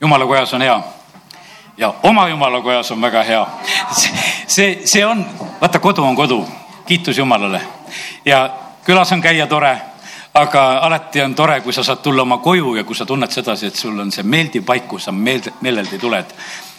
[0.00, 0.80] jumala kojas on hea.
[1.76, 3.46] Ja oma jumala kojas on väga hea.
[4.46, 5.26] see, see on,
[5.60, 6.46] vaata, kodu on kodu,
[6.86, 7.60] kiitus Jumalale.
[8.24, 8.50] Ja
[8.84, 9.78] külas on käia tore
[10.38, 13.66] aga alati on tore, kui sa saad tulla oma koju ja kui sa tunned sedasi,
[13.66, 16.34] et sul on see meeldiv paik, kus sa meelde, meeleldi tuled.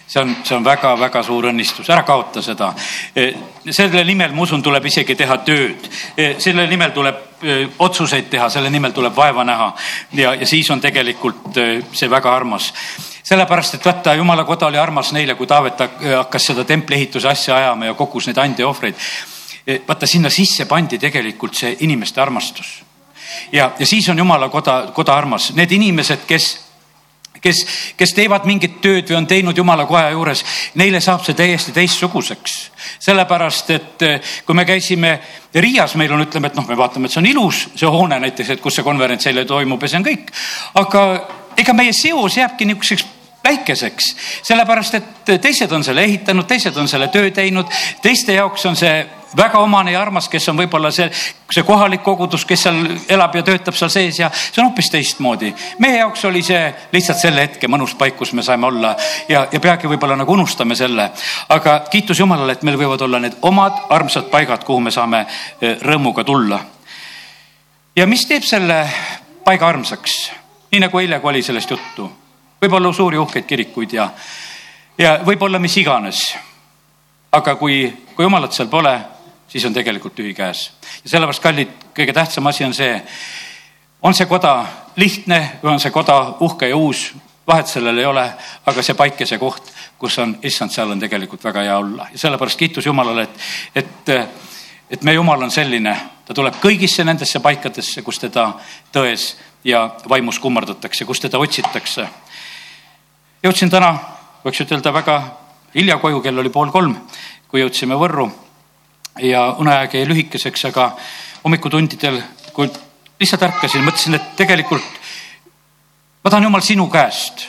[0.10, 2.72] See on, see on väga-väga suur õnnistus, ära kaota seda.
[3.14, 3.28] E,
[3.70, 5.86] selle nimel, ma usun, tuleb isegi teha tööd.
[6.18, 9.70] E, selle nimel tuleb e, otsuseid teha, selle nimel tuleb vaeva näha.
[10.18, 11.62] Ja, ja siis on tegelikult
[11.94, 12.72] see väga armas
[13.30, 15.84] sellepärast, et vaata, jumala koda oli armas neile, kui Taavet
[16.18, 18.96] hakkas seda templi ehituse asja ajama ja kogus neid andeohvreid.
[19.88, 22.80] vaata, sinna sisse pandi tegelikult see inimeste armastus.
[23.52, 26.50] ja, ja siis on jumala koda, koda armas, need inimesed, kes
[27.42, 27.60] kes,
[27.98, 30.42] kes teevad mingit tööd või on teinud jumala koja juures,
[30.76, 32.58] neile saab see täiesti teistsuguseks.
[33.00, 35.20] sellepärast, et eh, kui me käisime
[35.54, 38.50] Riias, meil on, ütleme, et noh, me vaatame, et see on ilus, see hoone näiteks,
[38.50, 40.34] et kus see konverents eile toimub ja see on kõik.
[40.82, 41.06] aga
[41.58, 43.19] ega meie seos jääbki niisuguseks
[43.50, 47.70] väikeseks, sellepärast et teised on selle ehitanud, teised on selle töö teinud,
[48.02, 51.10] teiste jaoks on see väga omane ja armas, kes on võib-olla see,
[51.54, 52.80] see kohalik kogudus, kes seal
[53.12, 55.52] elab ja töötab seal sees ja see on hoopis teistmoodi.
[55.80, 56.62] meie jaoks oli see
[56.94, 58.96] lihtsalt selle hetke mõnus paik, kus me saime olla
[59.30, 61.10] ja, ja peagi võib-olla nagu unustame selle.
[61.50, 65.78] aga kiitus Jumalale, et meil võivad olla need omad armsad paigad, kuhu me saame eh,
[65.82, 66.60] rõõmuga tulla.
[67.96, 68.82] ja mis teeb selle
[69.46, 70.32] paiga armsaks?
[70.72, 72.10] nii nagu eile, kui oli sellest juttu
[72.62, 74.10] võib-olla suuri uhkeid kirikuid ja,
[74.98, 76.36] ja võib-olla mis iganes.
[77.32, 78.96] aga kui, kui jumalat seal pole,
[79.48, 80.72] siis on tegelikult tühi käes.
[81.04, 83.02] ja sellepärast, kallid, kõige tähtsam asi on see,
[84.02, 84.66] on see koda
[84.96, 87.14] lihtne või on see koda uhke ja uus,
[87.48, 88.26] vahet sellel ei ole,
[88.66, 92.10] aga see paik ja see koht, kus on, issand, seal on tegelikult väga hea olla
[92.12, 94.16] ja sellepärast kiitus Jumalale, et, et,
[94.90, 98.52] et meie Jumal on selline, ta tuleb kõigisse nendesse paikadesse, kus teda
[98.92, 102.08] tões ja vaimus kummardatakse, kus teda otsitakse
[103.44, 103.94] jõudsin täna,
[104.44, 105.20] võiks ütelda väga
[105.76, 106.96] hilja koju, kell oli pool kolm,
[107.48, 108.28] kui jõudsime Võrru
[109.24, 110.92] ja uneaeg jäi lühikeseks, aga
[111.44, 112.22] hommikutundidel,
[112.54, 112.70] kui
[113.20, 115.00] lihtsalt ärkasin, mõtlesin, et tegelikult
[116.24, 117.48] ma tahan jumal sinu käest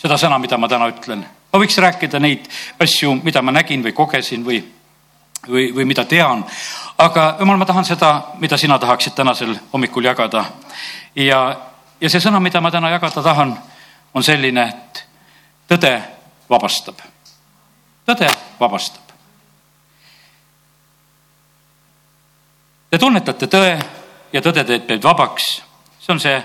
[0.00, 1.24] seda sõna, mida ma täna ütlen.
[1.52, 2.48] ma võiks rääkida neid
[2.80, 4.62] asju, mida ma nägin või kogesin või,
[5.48, 6.44] või, või mida tean.
[6.98, 10.44] aga jumal, ma tahan seda, mida sina tahaksid tänasel hommikul jagada.
[11.16, 11.56] ja,
[12.00, 13.58] ja see sõna, mida ma täna jagada tahan
[14.14, 15.04] on selline, et
[15.68, 15.92] tõde
[16.50, 16.98] vabastab.
[18.06, 18.28] tõde
[18.60, 19.02] vabastab.
[22.90, 23.76] Te tunnetate tõe
[24.32, 25.62] ja tõde teeb meid vabaks.
[26.00, 26.42] see on see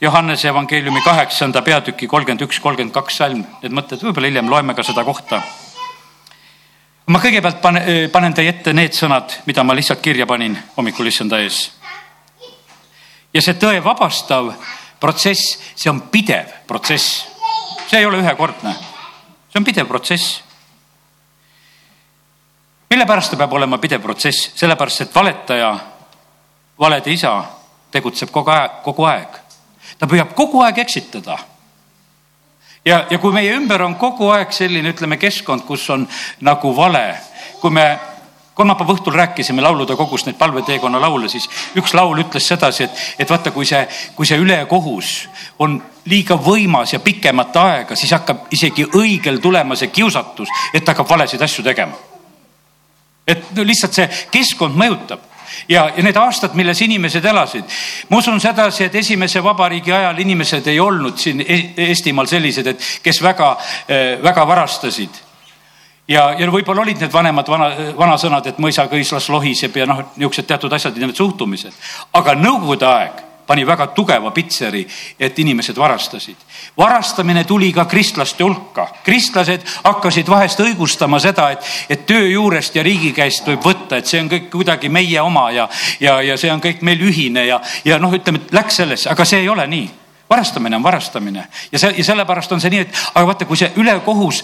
[0.00, 4.82] Johannese evangeeliumi kaheksanda peatüki kolmkümmend üks, kolmkümmend kaks salm, need mõtted, võib-olla hiljem loeme ka
[4.82, 5.40] seda kohta.
[7.06, 11.40] ma kõigepealt panen, panen teie ette need sõnad, mida ma lihtsalt kirja panin hommikul issanda
[11.40, 11.72] ees.
[13.32, 14.52] ja see tõe vabastav
[15.06, 17.26] protsess, see on pidev protsess.
[17.86, 18.74] see ei ole ühekordne,
[19.46, 20.42] see on pidev protsess.
[22.90, 25.74] mille pärast ta peab olema pidev protsess, sellepärast et valetaja,
[26.78, 27.36] valede isa
[27.90, 29.38] tegutseb kogu aeg, kogu aeg.
[29.98, 31.38] ta püüab kogu aeg eksitada
[32.84, 36.08] ja, ja kui meie ümber on kogu aeg selline, ütleme, keskkond, kus on
[36.40, 37.06] nagu vale,
[37.60, 37.86] kui me
[38.56, 41.44] kolmapäeva õhtul rääkisime laulude kogus neid palveteekonna laule, siis
[41.76, 43.82] üks laul ütles sedasi, et, et vaata, kui see,
[44.16, 45.10] kui see ülekohus
[45.60, 45.76] on
[46.08, 51.42] liiga võimas ja pikemat aega, siis hakkab isegi õigel tulema see kiusatus, et hakkab valesid
[51.44, 52.00] asju tegema.
[53.26, 55.20] et no lihtsalt see keskkond mõjutab
[55.68, 57.76] ja, ja need aastad, milles inimesed elasid.
[58.08, 62.90] ma usun sedasi, et esimese vabariigi ajal inimesed ei olnud siin e-, Eestimaal sellised, et
[63.02, 63.52] kes väga,
[64.24, 65.25] väga varastasid
[66.08, 70.72] ja, ja võib-olla olid need vanemad vana, vanasõnad, et mõisakõislas lohiseb ja noh, niisugused teatud
[70.72, 71.72] asjad ja need suhtumised.
[72.12, 74.86] aga nõukogude aeg pani väga tugeva pitseri,
[75.18, 76.36] et inimesed varastasid.
[76.78, 78.88] varastamine tuli ka kristlaste hulka.
[79.04, 84.06] kristlased hakkasid vahest õigustama seda, et, et töö juurest ja riigi käest võib võtta, et
[84.06, 85.68] see on kõik kuidagi meie oma ja,
[86.00, 89.24] ja, ja see on kõik meil ühine ja, ja noh, ütleme, et läks sellesse, aga
[89.24, 92.98] see ei ole nii varastamine on varastamine ja see ja sellepärast on see nii, et
[93.14, 94.42] aga vaata, kui see ülekohus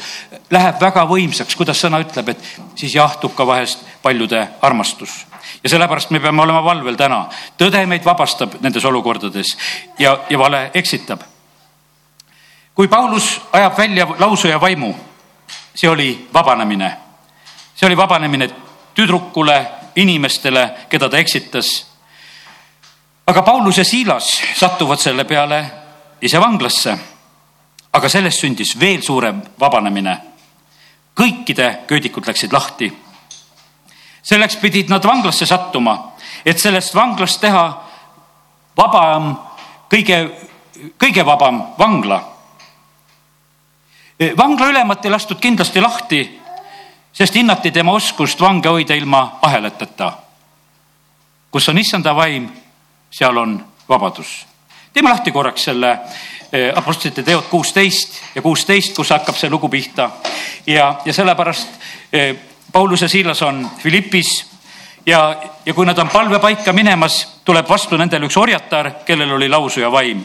[0.50, 2.48] läheb väga võimsaks, kuidas sõna ütleb, et
[2.78, 5.26] siis jahtub ka vahest paljude armastus.
[5.64, 7.26] ja sellepärast me peame olema valvel täna.
[7.58, 9.56] tõde meid vabastab nendes olukordades
[9.98, 11.20] ja, ja vale eksitab.
[12.74, 14.94] kui Paulus ajab välja lausu ja vaimu,
[15.74, 16.96] see oli vabanemine.
[17.74, 18.50] see oli vabanemine
[18.94, 19.66] tüdrukule,
[19.96, 21.92] inimestele, keda ta eksitas
[23.26, 25.64] aga Paulus ja Siilas satuvad selle peale
[26.22, 26.98] ise vanglasse.
[27.92, 30.18] aga sellest sündis veel suurem vabanemine.
[31.14, 32.92] kõikide köödikud läksid lahti.
[34.22, 36.12] selleks pidid nad vanglasse sattuma,
[36.46, 37.82] et sellest vanglast teha
[38.76, 39.36] vabam,
[39.90, 40.30] kõige,
[40.98, 42.22] kõige vabam vangla.
[44.36, 46.40] vangla ülemat ei lastud kindlasti lahti,
[47.12, 50.12] sest hinnati tema oskust vange hoida ilma ahelateta.
[51.50, 52.48] kus on issanda vaim,
[53.10, 54.51] seal on vabadus.
[54.92, 55.90] Teeme lahti korraks selle
[56.52, 60.10] eh, Apostlite teod kuusteist ja kuusteist, kus hakkab see lugu pihta
[60.66, 61.68] ja, ja sellepärast
[62.12, 62.36] eh,
[62.72, 64.52] Paulus ja Siilas on Philippis
[65.06, 65.36] ja,
[65.66, 70.22] ja kui nad on palvepaika minemas, tuleb vastu nendele üks orjatar, kellel oli lausuja vaim,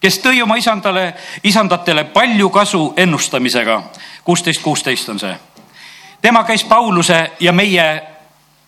[0.00, 1.12] kes tõi oma isandale,
[1.44, 3.82] isandatele palju kasu ennustamisega.
[4.24, 5.36] kuusteist, kuusteist on see.
[6.22, 8.15] tema käis Pauluse ja meie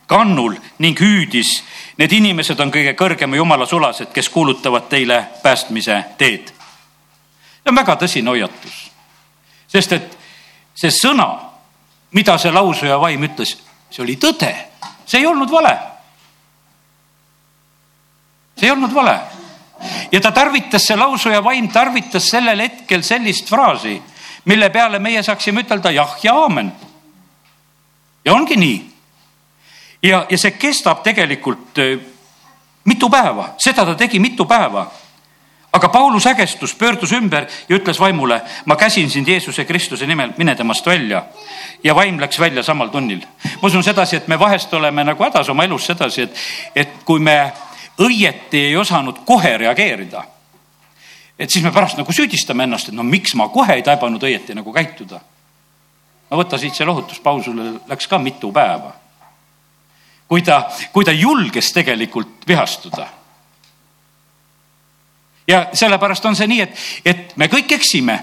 [0.08, 1.62] kannul ning hüüdis.
[1.99, 6.52] Need inimesed on kõige kõrgema jumala sulased, kes kuulutavad teile päästmise teed.
[7.62, 8.90] see on väga tõsine hoiatus,
[9.69, 10.19] sest et
[10.75, 11.28] see sõna,
[12.16, 13.58] mida see lausuja vaim ütles,
[13.90, 14.55] see oli tõde
[15.08, 15.78] see ei olnud vale.
[18.56, 19.20] see ei olnud vale.
[20.12, 23.96] ja ta tarvitas, see lausuja vaim tarvitas sellel hetkel sellist fraasi,
[24.44, 26.72] mille peale meie saaksime ütelda jah ja aamen.
[28.25, 28.78] ja ongi nii.
[30.03, 31.99] Ja, ja see kestab tegelikult äh,
[32.85, 34.87] mitu päeva, seda ta tegi mitu päeva
[35.73, 40.55] aga Paulus ägestus, pöördus ümber ja ütles vaimule, ma käsin sind Jeesuse Kristuse nimel, mine
[40.56, 41.25] temast välja.
[41.85, 43.21] ja vaim läks välja samal tunnil.
[43.62, 46.37] ma usun sedasi, et me vahest oleme nagu hädas oma elus sedasi, et,
[46.75, 47.53] et kui me
[47.99, 50.25] õieti ei osanud kohe reageerida,
[51.39, 54.55] et siis me pärast nagu süüdistame ennast, et no miks ma kohe ei taibanud õieti
[54.55, 55.21] nagu käituda.
[56.31, 58.95] no võta siit see lohutus, Paulusele läks ka mitu päeva.
[60.28, 63.06] Kui ta, kui ta julges tegelikult vihastuda.
[65.48, 68.19] Ja sellepärast on see nii, et, et me kõik eksime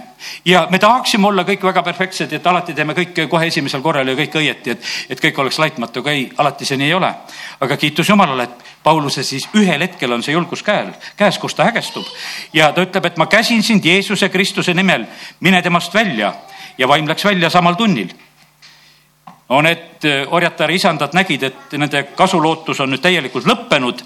[0.46, 4.14] ja me tahaksime olla kõik väga perfektsed, et alati teeme kõike kohe esimesel korral ja
[4.20, 7.10] kõik õieti, et, et kõik oleks laitmatu, aga ei, alati see nii ei ole.
[7.66, 11.66] aga kiitus Jumalale, et Pauluse siis ühel hetkel on see julgus käel, käes, kus ta
[11.66, 12.06] hägestub.
[12.54, 15.08] Ja ta ütleb, et ma käsin sind Jeesuse Kristuse nimel,
[15.40, 16.34] mine temast välja.
[16.78, 18.14] Ja vaim läks välja samal tunnil
[19.50, 24.02] no need orjatari isandad nägid, et nende kasulootus on nüüd täielikult lõppenud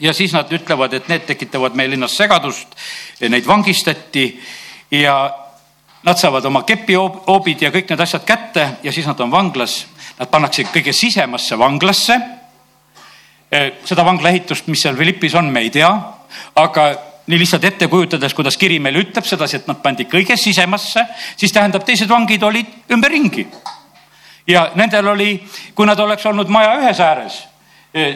[0.00, 2.74] ja siis nad ütlevad, et need tekitavad meie linnas segadust,
[3.20, 4.26] neid vangistati
[4.90, 5.16] ja
[6.02, 9.84] nad saavad oma kepihoobid ja kõik need asjad kätte ja siis nad on vanglas.
[10.18, 12.16] Nad pannakse kõige sisemasse vanglasse.
[13.50, 15.88] Eh, seda vangla ehitust, mis seal Philippis on, me ei tea,
[16.56, 16.84] aga
[17.26, 21.02] nii lihtsalt ette kujutades, kuidas kiri meile ütleb sedasi, et nad pandi kõige sisemasse,
[21.36, 23.46] siis tähendab, teised vangid olid ümberringi.
[24.46, 25.34] Ja nendel oli,
[25.74, 27.46] kui nad oleks olnud maja ühes ääres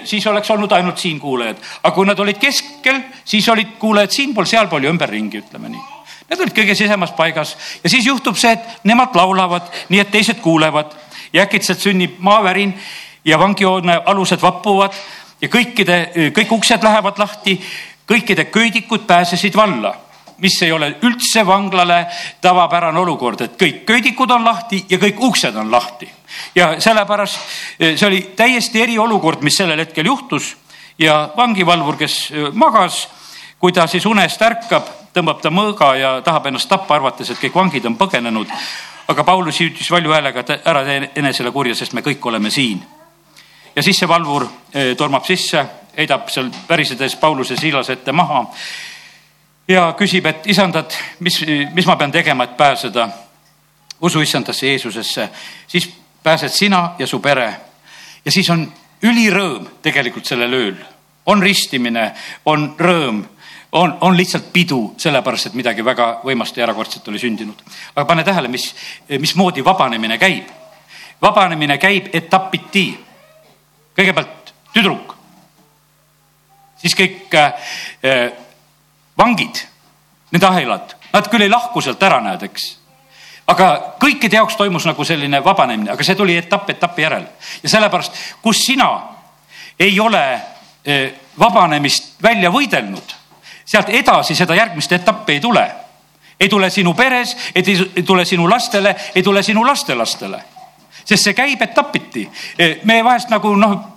[0.04, 4.46] siis oleks olnud ainult siin kuulajad, aga kui nad olid keskel, siis olid kuulajad siinpool,
[4.46, 5.82] sealpool ja ümberringi, ütleme nii.
[6.30, 7.56] Need olid kõige sisemas paigas.
[7.82, 10.94] Ja siis juhtub see, et nemad laulavad, nii et teised kuulevad.
[11.32, 12.72] Ja äkitselt sünnib maavärin
[13.24, 14.94] ja vangihoone alused vappuvad
[15.42, 15.98] ja kõikide,
[16.36, 17.58] kõik uksed lähevad lahti,
[18.06, 19.96] kõikide köidikud pääsesid valla
[20.38, 22.06] mis ei ole üldse vanglale
[22.40, 26.10] tavapärane olukord, et kõik köidikud on lahti ja kõik uksed on lahti
[26.54, 27.38] ja sellepärast
[27.80, 30.54] eh, see oli täiesti eriolukord, mis sellel hetkel juhtus
[30.98, 33.04] ja vangivalvur, kes eh, magas,
[33.58, 37.54] kui ta siis unest ärkab, tõmbab ta mõõga ja tahab ennast tappa, arvates, et kõik
[37.54, 38.50] vangid on põgenenud.
[39.08, 42.82] aga Paulus hüüdis valju häälega, et ära tee enesele kurja, sest me kõik oleme siin.
[43.76, 45.66] ja siis see valvur eh, tormab sisse,
[45.96, 48.46] heidab seal värisedes Pauluse Siilase ette maha
[49.68, 51.40] ja küsib, et isandad, mis,
[51.74, 53.08] mis ma pean tegema, et pääseda
[54.04, 55.28] usu issandasse Jeesusesse,
[55.66, 55.88] siis
[56.22, 57.54] pääsed sina ja su pere.
[58.24, 60.76] ja siis on ülirõõm tegelikult sellel ööl,
[61.26, 62.12] on ristimine,
[62.44, 63.24] on rõõm,
[63.72, 67.62] on, on lihtsalt pidu, sellepärast et midagi väga võimast ja erakordset oli sündinud.
[67.96, 68.74] aga pane tähele, mis,
[69.18, 70.48] mismoodi vabanemine käib.
[71.22, 72.98] vabanemine käib etapiti.
[73.96, 75.16] kõigepealt tüdruk,
[76.76, 77.52] siis kõik äh,
[79.18, 79.64] vangid,
[80.30, 82.72] need ahilad, nad küll ei lahku sealt ära, näed, eks
[83.50, 83.68] aga
[84.00, 87.26] kõikide jaoks toimus nagu selline vabanemine, aga see tuli etapp etapi järel
[87.62, 88.88] ja sellepärast, kus sina
[89.78, 90.22] ei ole
[90.84, 93.14] eh, vabanemist välja võidelnud,
[93.64, 95.70] sealt edasi seda järgmist etappi ei tule.
[96.40, 100.40] ei tule sinu peres, ei tule sinu lastele, ei tule sinu lastelastele,
[101.04, 102.30] sest see käib etapiti.
[102.58, 103.94] Eh, me vahest nagu noh,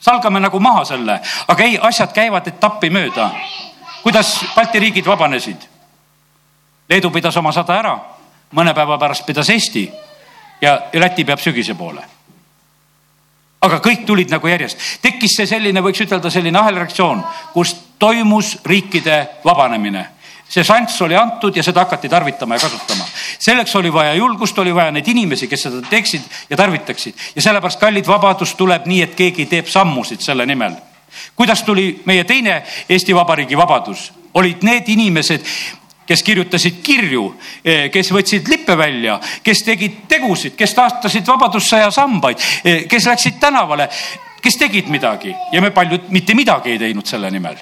[0.00, 3.30] salgame nagu maha selle, aga ei, asjad käivad etappi mööda.
[4.02, 5.66] Kuidas Balti riigid vabanesid?
[6.88, 7.96] Leedu pidas oma sada ära
[8.56, 9.88] mõne päeva pärast pidas Eesti
[10.60, 12.02] ja Läti peab sügise poole.
[13.60, 19.26] aga kõik tulid nagu järjest, tekkis see selline, võiks ütelda selline ahelreaktsioon, kus toimus riikide
[19.44, 20.06] vabanemine
[20.48, 23.04] see šanss oli antud ja seda hakati tarvitama ja kasutama.
[23.38, 27.80] selleks oli vaja julgust, oli vaja neid inimesi, kes seda teeksid ja tarvitaksid ja sellepärast,
[27.80, 30.72] kallid, vabadus tuleb nii, et keegi teeb sammusid selle nimel.
[31.36, 34.12] Kuidas tuli meie teine Eesti Vabariigi vabadus?
[34.34, 35.44] olid need inimesed,
[36.06, 37.24] kes kirjutasid kirju,
[37.92, 42.44] kes võtsid lippe välja, kes tegid tegusid, kes taastasid Vabadussõja sambaid,
[42.88, 43.88] kes läksid tänavale,
[44.42, 47.58] kes tegid midagi ja me paljud mitte midagi ei teinud selle nimel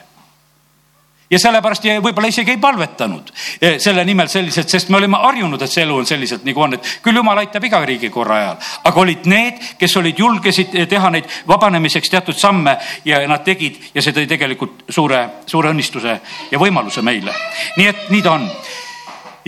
[1.30, 3.30] ja sellepärast võib-olla isegi ei palvetanud
[3.60, 6.76] eh, selle nimel selliselt, sest me olime harjunud, et see elu on selliselt nagu on,
[6.76, 11.10] et küll jumal aitab iga riigikorra ajal, aga olid need, kes olid, julgesid eh, teha
[11.14, 16.18] neid vabanemiseks teatud samme ja nad tegid ja see tõi tegelikult suure, suure õnnistuse
[16.52, 17.34] ja võimaluse meile.
[17.76, 18.48] nii et nii ta on.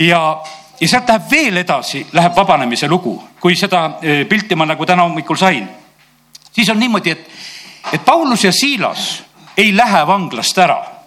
[0.03, 0.21] ja,
[0.81, 5.07] ja sealt läheb veel edasi, läheb vabanemise lugu, kui seda eh, pilti ma nagu täna
[5.07, 5.67] hommikul sain,
[6.51, 7.27] siis on niimoodi, et,
[7.93, 9.11] et Paulus ja Siilas
[9.55, 10.98] ei lähe vanglast ära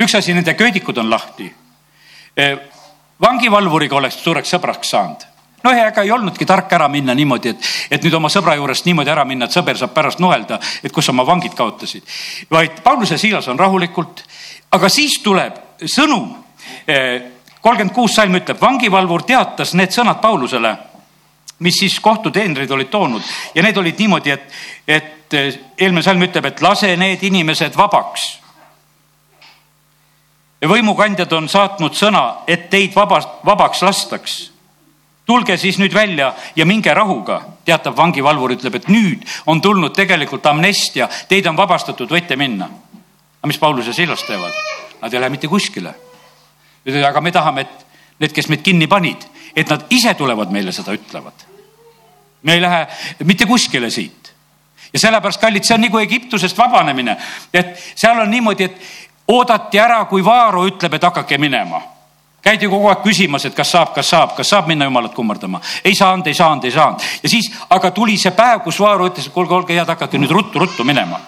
[0.00, 1.48] üks asi, nende köödikud on lahti.
[2.36, 2.52] E,
[3.20, 5.26] vangivalvuriga oleks suureks sõbraks saanud
[5.64, 9.10] noh, ega ei olnudki tark ära minna niimoodi, et, et nüüd oma sõbra juurest niimoodi
[9.12, 12.04] ära minna, et sõber saab pärast nuhelda, et kus oma vangid kaotasid.
[12.50, 14.22] vaid Paulus ja Siilas on rahulikult,
[14.70, 16.30] aga siis tuleb sõnum.
[16.86, 16.98] E,
[17.62, 20.76] kolmkümmend kuus salm ütleb, vangivalvur teatas need sõnad Paulusele,
[21.66, 23.22] mis siis kohtuteenrid olid toonud
[23.54, 25.46] ja need olid niimoodi, et, et e,
[25.78, 28.28] eelmine salm ütleb, et lase need inimesed vabaks
[30.66, 34.50] võimukandjad on saatnud sõna, et teid vabast, vabaks lastaks.
[35.28, 40.46] tulge siis nüüd välja ja minge rahuga, teatab vangivalvur, ütleb, et nüüd on tulnud tegelikult
[40.46, 42.64] amnestia, teid on vabastatud, võite minna.
[43.38, 44.52] aga mis Paulus ja Silas teevad?
[45.02, 45.94] Nad ei lähe mitte kuskile.
[47.08, 47.86] aga me tahame, et
[48.18, 51.46] need, kes meid kinni panid, et nad ise tulevad meile seda ütlevad.
[52.42, 52.86] me ei lähe
[53.24, 54.28] mitte kuskile siit
[54.92, 57.16] ja sellepärast, kallid, see on nagu Egiptusest vabanemine,
[57.54, 58.80] et seal on niimoodi, et,
[59.28, 61.80] oodati ära, kui Vaaro ütleb, et hakake minema.
[62.42, 65.60] käidi kogu aeg küsimas, et kas saab, kas saab, kas saab minna jumalat kummardama.
[65.84, 69.26] ei saanud, ei saanud, ei saanud ja siis, aga tuli see päev, kus Vaaro ütles,
[69.26, 71.20] et kuulge, olge head, hakake nüüd ruttu-ruttu minema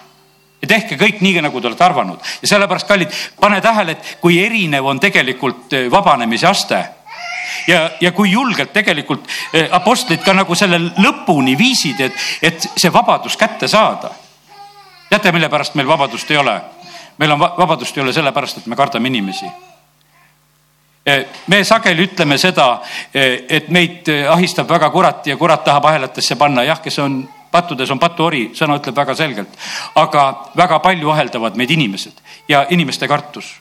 [0.61, 4.39] ja tehke kõik nii, nagu te olete arvanud ja sellepärast, kallid, pane tähele, et kui
[4.39, 6.81] erinev on tegelikult eh, vabanemise aste
[7.67, 12.93] ja, ja kui julgelt tegelikult eh, apostlid ka nagu selle lõpuni viisid, et, et see
[12.93, 14.11] vabadus kätte saada.
[15.09, 16.61] teate, mille pärast meil vabadust ei ole?
[17.21, 19.45] Meil on vabadust ei ole sellepärast, et me kardame inimesi.
[21.05, 22.81] Eh, me sageli ütleme seda,
[23.13, 27.23] eh, et meid eh, ahistab väga kurat ja kurat tahab ahelatesse panna, jah, kes on
[27.51, 29.57] pattudes on patuori, sõna ütleb väga selgelt,
[29.99, 33.57] aga väga palju aheldavad meid inimesed ja inimeste kartus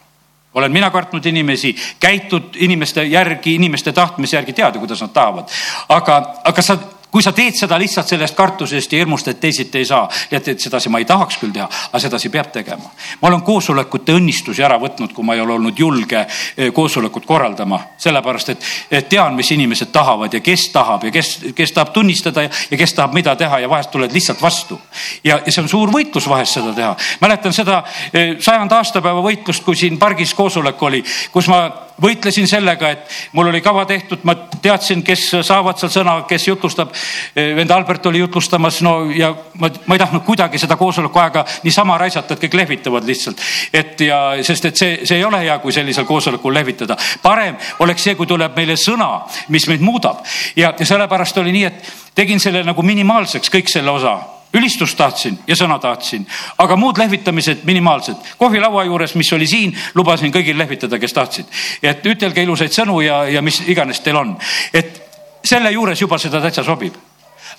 [0.54, 5.52] olen mina kartnud inimesi, käitud inimeste järgi, inimeste tahtmise järgi, teada, kuidas nad tahavad.
[5.88, 6.78] aga, aga sa
[7.10, 10.60] kui sa teed seda lihtsalt sellest kartusest ja hirmust, et teisiti ei saa, tead, et
[10.62, 12.90] sedasi ma ei tahaks küll teha, aga sedasi peab tegema.
[13.20, 17.80] ma olen koosolekute õnnistusi ära võtnud, kui ma ei ole olnud julge eh, koosolekut korraldama,
[17.98, 22.46] sellepärast et, et tean, mis inimesed tahavad ja kes tahab ja kes, kes tahab tunnistada
[22.46, 24.80] ja, ja kes tahab mida teha ja vahest tuled lihtsalt vastu.
[25.24, 26.94] ja, ja see on suur võitlus vahest seda teha.
[27.20, 32.90] mäletan seda eh, sajanda aastapäeva võitlust, kui siin pargis koosolek oli, kus ma võitlesin sellega,
[32.90, 36.94] et mul oli kava tehtud, ma teadsin, kes saavad seal sõna, kes jutlustab.
[37.34, 39.30] vend Albert oli jutlustamas, no ja
[39.60, 43.40] ma, ma ei tahtnud kuidagi seda koosoleku aega niisama raisata, et kõik lehvitavad lihtsalt.
[43.72, 46.96] et ja, sest et see, see ei ole hea, kui sellisel koosolekul lehvitada.
[47.22, 50.24] parem oleks see, kui tuleb meile sõna, mis meid muudab
[50.56, 54.18] ja, ja sellepärast oli nii, et tegin selle nagu minimaalseks, kõik selle osa
[54.54, 56.26] ülistust tahtsin ja sõna tahtsin,
[56.58, 58.16] aga muud lehvitamised minimaalsed.
[58.38, 61.46] kohvilaua juures, mis oli siin, lubasin kõigil lehvitada, kes tahtsid.
[61.82, 64.36] et ütelge ilusaid sõnu ja, ja mis iganes teil on.
[64.74, 65.02] et
[65.44, 66.94] selle juures juba seda täitsa sobib.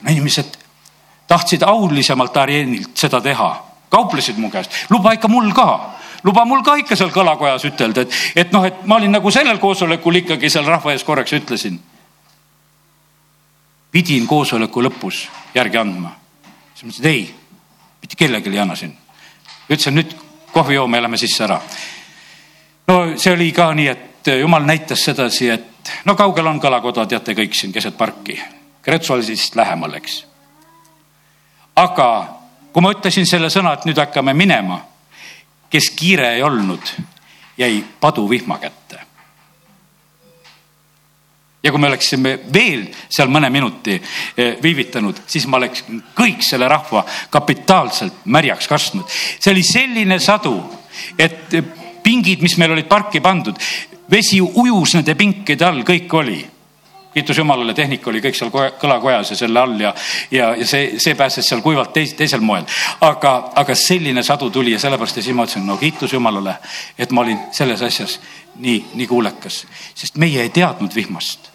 [0.10, 0.57] inimesed
[1.27, 6.75] tahtsid aulisemalt areenilt seda teha, kauplesid mu käest, luba ikka mul ka luba mul ka
[6.75, 10.65] ikka seal kõlakojas ütelda, et, et noh, et ma olin nagu sellel koosolekul ikkagi seal
[10.65, 11.79] rahva ees korraks ütlesin.
[13.91, 16.21] pidin koosoleku lõpus järgi andma
[16.81, 17.35] siis ma ütlesin ei,
[18.01, 18.97] mitte kellelegi ei anna siin.
[19.69, 20.15] ütlesin nüüd
[20.51, 21.61] kohvi joome ja lähme sisse ära.
[22.88, 27.33] no see oli ka nii, et jumal näitas sedasi, et no kaugel on kõlakoda, teate
[27.33, 28.41] kõik siin keset parki.
[28.81, 30.25] Kretsu oli siis lähemal, eks.
[31.75, 32.07] aga
[32.73, 34.81] kui ma ütlesin selle sõna, et nüüd hakkame minema,
[35.69, 36.93] kes kiire ei olnud,
[37.57, 38.80] jäi paduvihma kätte
[41.63, 45.86] ja kui me oleksime veel seal mõne minuti eh, viivitanud, siis ma oleks
[46.18, 49.06] kõik selle rahva kapitaalselt märjaks kastnud.
[49.10, 50.56] see oli selline sadu,
[51.18, 51.53] et
[52.03, 53.60] pingid, mis meil olid parki pandud,
[54.12, 56.41] vesi ujus nende pinkide all, kõik oli
[57.12, 59.89] kiitus Jumalale, tehnika oli kõik seal kõlakojas ja selle all ja,
[60.32, 62.63] ja, ja see, see pääses seal kuivalt teis, teisel moel.
[63.03, 66.56] aga, aga selline sadu tuli ja sellepärast ja siis ma ütlesin, no kiitus Jumalale,
[66.98, 68.20] et ma olin selles asjas
[68.63, 69.65] nii, nii kuulekas,
[69.96, 71.50] sest meie ei teadnud vihmast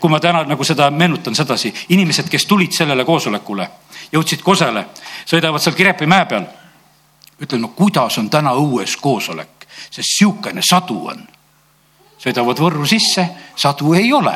[0.00, 3.68] kui ma täna nagu seda meenutan sedasi, inimesed, kes tulid sellele koosolekule,
[4.12, 4.86] jõudsid Kosele,
[5.26, 6.46] sõidavad seal Kirepi mäe peal.
[7.42, 11.28] ütlen, no kuidas on täna õues koosolek, sest sihukene sadu on.
[12.24, 13.26] Sõidavad Võrru sisse,
[13.56, 14.34] sadu ei ole.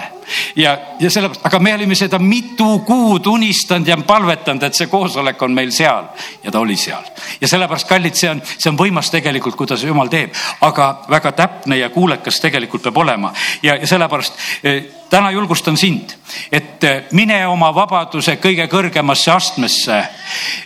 [0.56, 5.40] ja, ja sellepärast, aga me olime seda mitu kuud unistanud ja palvetanud, et see koosolek
[5.42, 6.10] on meil seal
[6.44, 7.06] ja ta oli seal.
[7.40, 11.80] ja sellepärast, kallid, see on, see on võimas tegelikult, kuidas jumal teeb, aga väga täpne
[11.80, 16.12] ja kuulekas tegelikult peab olema ja, ja sellepärast eh, täna julgustan sind,
[16.52, 20.02] et eh, mine oma vabaduse kõige kõrgemasse astmesse.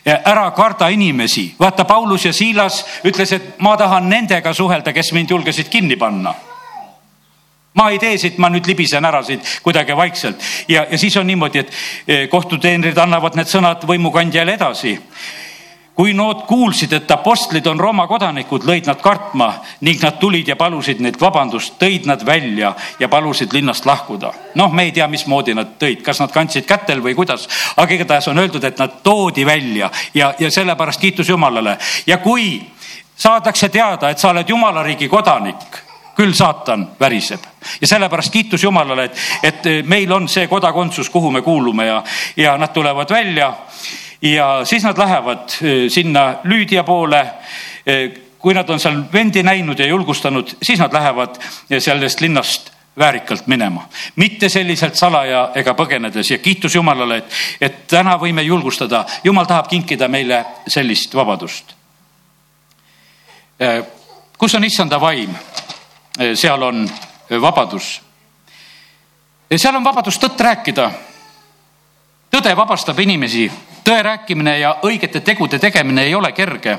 [0.04, 5.30] ära karda inimesi, vaata Paulus ja Siilas ütles, et ma tahan nendega suhelda, kes mind
[5.30, 6.34] julgesid kinni panna
[7.74, 10.42] ma ei tee siit, ma nüüd libisen ära siit kuidagi vaikselt.
[10.68, 11.72] Ja, ja siis on niimoodi, et
[12.06, 14.98] eh, kohtuteenrid annavad need sõnad võimukandjale edasi.
[15.92, 19.50] Kui nad kuulsid, et apostlid on Rooma kodanikud, lõid nad kartma
[19.84, 24.32] ning nad tulid ja palusid neilt vabandust, tõid nad välja ja palusid linnast lahkuda.
[24.54, 28.28] noh, me ei tea, mismoodi nad tõid, kas nad kandsid kätel või kuidas, aga igatahes
[28.28, 31.76] on öeldud, et nad toodi välja ja, ja sellepärast kiitus Jumalale.
[32.06, 32.62] Ja kui
[33.16, 35.91] saadakse teada, et sa oled Jumala riigi kodanik
[36.22, 37.42] küll saatan väriseb
[37.80, 42.02] ja sellepärast kiitus Jumalale, et, et meil on see kodakondsus, kuhu me kuulume ja,
[42.36, 43.52] ja nad tulevad välja.
[44.22, 47.26] ja siis nad lähevad eh, sinna Lüüdia poole.
[47.86, 48.10] Eh,
[48.42, 51.36] kui nad on seal vendi näinud ja julgustanud, siis nad lähevad
[51.78, 58.16] sellest linnast väärikalt minema, mitte selliselt salaja ega põgenedes ja kiitus Jumalale, et, et täna
[58.18, 61.74] võime julgustada, Jumal tahab kinkida meile sellist vabadust.
[63.62, 63.78] Eh,
[64.38, 65.30] kus on issanda vaim?
[66.18, 66.90] Eh, seal on
[67.28, 68.02] eh, vabadus.
[69.56, 70.90] seal on vabadus tõtt rääkida.
[72.32, 73.50] tõde vabastab inimesi,
[73.84, 76.78] tõe rääkimine ja õigete tegude tegemine ei ole kerge.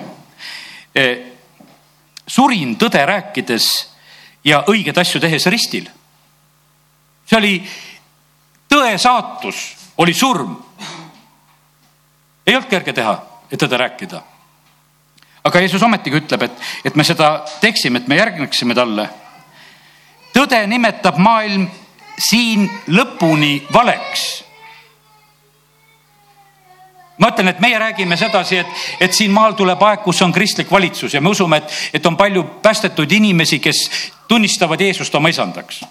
[2.27, 3.65] Surin tõde rääkides
[4.43, 5.89] ja õigeid asju tehes ristil.
[7.25, 7.69] see oli
[8.69, 10.57] tõe saatus, oli surm.
[12.45, 13.17] ei olnud kerge teha
[13.51, 14.21] ja tõde rääkida
[15.43, 16.51] aga Jeesus ometigi ütleb, et,
[16.85, 19.09] et me seda teeksime, et me järgneksime talle
[20.33, 21.67] tõde nimetab maailm
[22.17, 24.43] siin lõpuni valeks.
[27.17, 28.67] ma ütlen, et meie räägime sedasi, et,
[28.99, 32.17] et siin maal tuleb aeg, kus on kristlik valitsus ja me usume, et, et on
[32.17, 33.83] palju päästetud inimesi, kes
[34.27, 35.83] tunnistavad Jeesust oma isandaks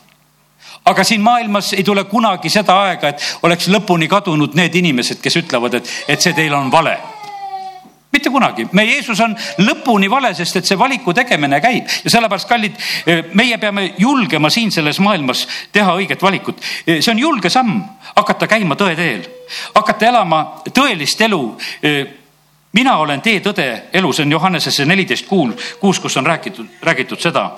[0.84, 5.36] aga siin maailmas ei tule kunagi seda aega, et oleks lõpuni kadunud need inimesed, kes
[5.44, 6.98] ütlevad, et, et see teil on vale
[8.12, 9.32] mitte kunagi, meie Jeesus on
[9.64, 14.50] lõpuni vale, sest et see valiku tegemine käib ja sellepärast, kallid, eh, meie peame julgema
[14.52, 16.60] siin selles maailmas teha õiget valikut.
[16.86, 17.80] Eh, see on julge samm,
[18.14, 19.24] hakata käima tõe teel,
[19.74, 21.40] hakata elama tõelist elu
[21.82, 22.02] eh,
[22.72, 27.20] mina olen tee, tõde, elu, see on Johannesesse neliteist kuul, kuus, kus on räägitud, räägitud
[27.20, 27.50] seda.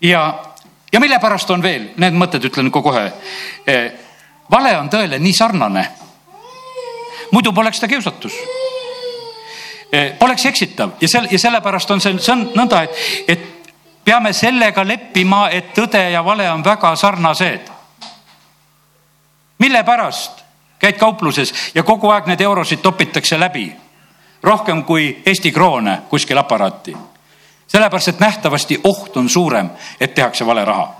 [0.00, 0.42] ja,
[0.92, 3.12] ja mille pärast on veel, need mõtted ütlen kohe.
[4.50, 5.88] vale on tõele nii sarnane.
[7.30, 8.34] muidu poleks ta kiusatus
[9.92, 12.90] Eh, oleks eksitav ja sel- ja sellepärast on see, see on nõnda, et,
[13.28, 13.72] et
[14.04, 17.70] peame sellega leppima, et tõde ja vale on väga sarnased.
[19.58, 20.44] mille pärast
[20.78, 23.72] käid kaupluses ja kogu aeg need eurosid topitakse läbi
[24.42, 26.96] rohkem kui Eesti kroone kuskil aparaati.
[27.66, 30.99] sellepärast, et nähtavasti oht on suurem, et tehakse vale raha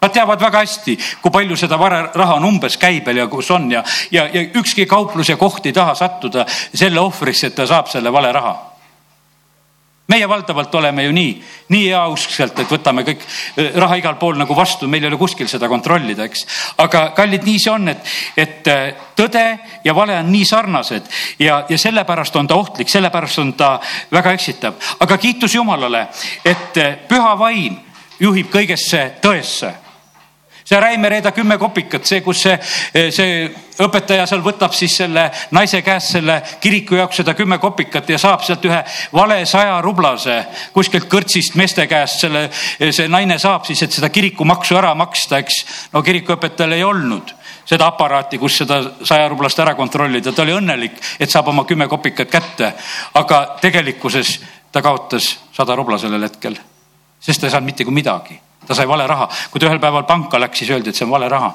[0.00, 3.82] Nad teavad väga hästi, kui palju seda vararaha on umbes käibel ja kus on ja,
[4.12, 8.12] ja, ja ükski kauplus ja koht ei taha sattuda selle ohvriks, et ta saab selle
[8.12, 8.56] vale raha.
[10.06, 11.30] meie valdavalt oleme ju nii,
[11.68, 13.24] nii heauskselt, et võtame kõik
[13.56, 16.44] eh, raha igal pool nagu vastu, meil ei ole kuskil seda kontrollida, eks.
[16.78, 19.46] aga kallid, nii see on, et, et eh, tõde
[19.84, 23.72] ja vale on nii sarnased ja, ja sellepärast on ta ohtlik, sellepärast on ta
[24.12, 24.76] väga eksitav.
[25.00, 26.06] aga kiitus Jumalale,
[26.44, 27.80] et eh, püha vaim
[28.20, 29.85] juhib kõigesse tõesse
[30.66, 32.56] see Räime reeda kümme kopikat, see, kus see,
[33.14, 33.34] see
[33.84, 38.42] õpetaja seal võtab siis selle naise käest selle kiriku jaoks seda kümme kopikat ja saab
[38.46, 38.80] sealt ühe
[39.14, 40.40] vale saja rublase
[40.74, 42.48] kuskilt kõrtsist meeste käest selle,
[42.80, 45.60] see naine saab siis, et seda kirikumaksu ära maksta, eks.
[45.94, 47.30] no kirikuõpetajal ei olnud
[47.66, 51.86] seda aparaati, kus seda saja rublast ära kontrollida, ta oli õnnelik, et saab oma kümme
[51.90, 52.72] kopikat kätte.
[53.14, 54.40] aga tegelikkuses
[54.72, 56.58] ta kaotas sada rubla sellel hetkel,
[57.20, 59.28] sest ta ei saanud mitte kui midagi ta sai vale raha.
[59.50, 61.52] kui ta ühel päeval panka läks, siis öeldi, et see on vale raha,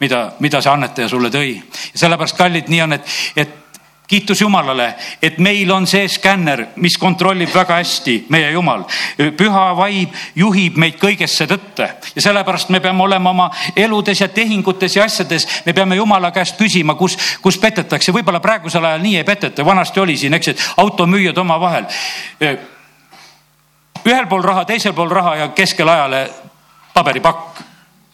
[0.00, 1.60] mida, mida see annetaja sulle tõi.
[1.94, 3.60] sellepärast, kallid, nii on, et, et
[4.06, 8.84] kiitus Jumalale, et meil on see skänner, mis kontrollib väga hästi, meie Jumal.
[9.36, 14.96] püha vaim juhib meid kõigesse tõtte ja sellepärast me peame olema oma eludes ja tehingutes
[14.96, 19.24] ja asjades, me peame Jumala käest küsima, kus, kus petetakse, võib-olla praegusel ajal nii ei
[19.24, 21.88] peteta, vanasti oli siin, eks, et automüüjad omavahel
[24.06, 26.26] ühel pool raha, teisel pool raha ja keskel ajale
[26.94, 27.62] paberipakk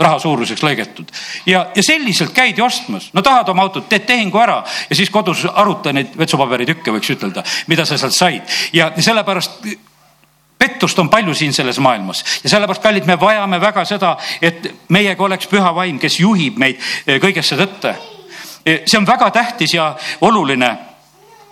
[0.01, 1.13] raha suuruseks lõigetud.
[1.47, 5.45] Ja, ja selliselt käidi ostmas, no tahad oma autot, teed tehingu ära ja siis kodus
[5.53, 8.59] aruta neid vetsupaberitükke, võiks ütelda, mida sa sealt said.
[8.73, 9.67] Ja sellepärast
[10.61, 12.25] pettust on palju siin selles maailmas.
[12.45, 16.81] Ja sellepärast, kallid, me vajame väga seda, et meiega oleks püha vaim, kes juhib meid
[17.07, 17.95] kõigesse tõtte.
[18.65, 20.77] see on väga tähtis ja oluline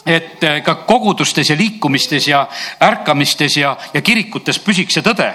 [0.06, 2.46] et ka kogudustes ja liikumistes ja
[2.80, 5.28] ärkamistes ja, ja kirikutes püsiks see tõde.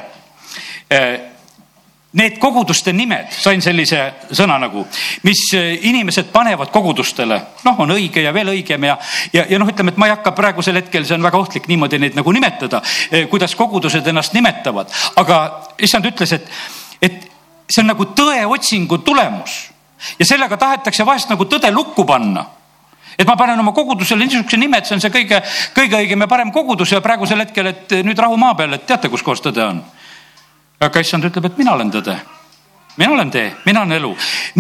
[2.14, 4.00] Need koguduste nimed, sain sellise
[4.38, 4.84] sõna nagu,
[5.26, 9.00] mis eh, inimesed panevad kogudustele, noh, on õige ja veel õigem ja,
[9.34, 11.98] ja, ja noh, ütleme, et ma ei hakka praegusel hetkel, see on väga ohtlik niimoodi
[11.98, 15.40] neid nagu nimetada, eh, kuidas kogudused ennast nimetavad, aga
[15.82, 16.54] issand ütles, et,
[17.02, 17.18] et
[17.66, 19.58] see on nagu tõeotsingu tulemus
[20.20, 22.46] ja sellega tahetakse vahest nagu tõde lukku panna
[23.18, 25.42] et ma panen oma kogudusele niisuguse nime, et see on see kõige,
[25.76, 29.10] kõige õigem ja parem kogudus ja praegusel hetkel, et nüüd rahu maa peal, et teate,
[29.10, 29.84] kus kohas tõde on?
[30.84, 32.18] Aga issand ütleb, et mina olen tõde.
[32.98, 34.12] Mina olen tee, mina olen elu,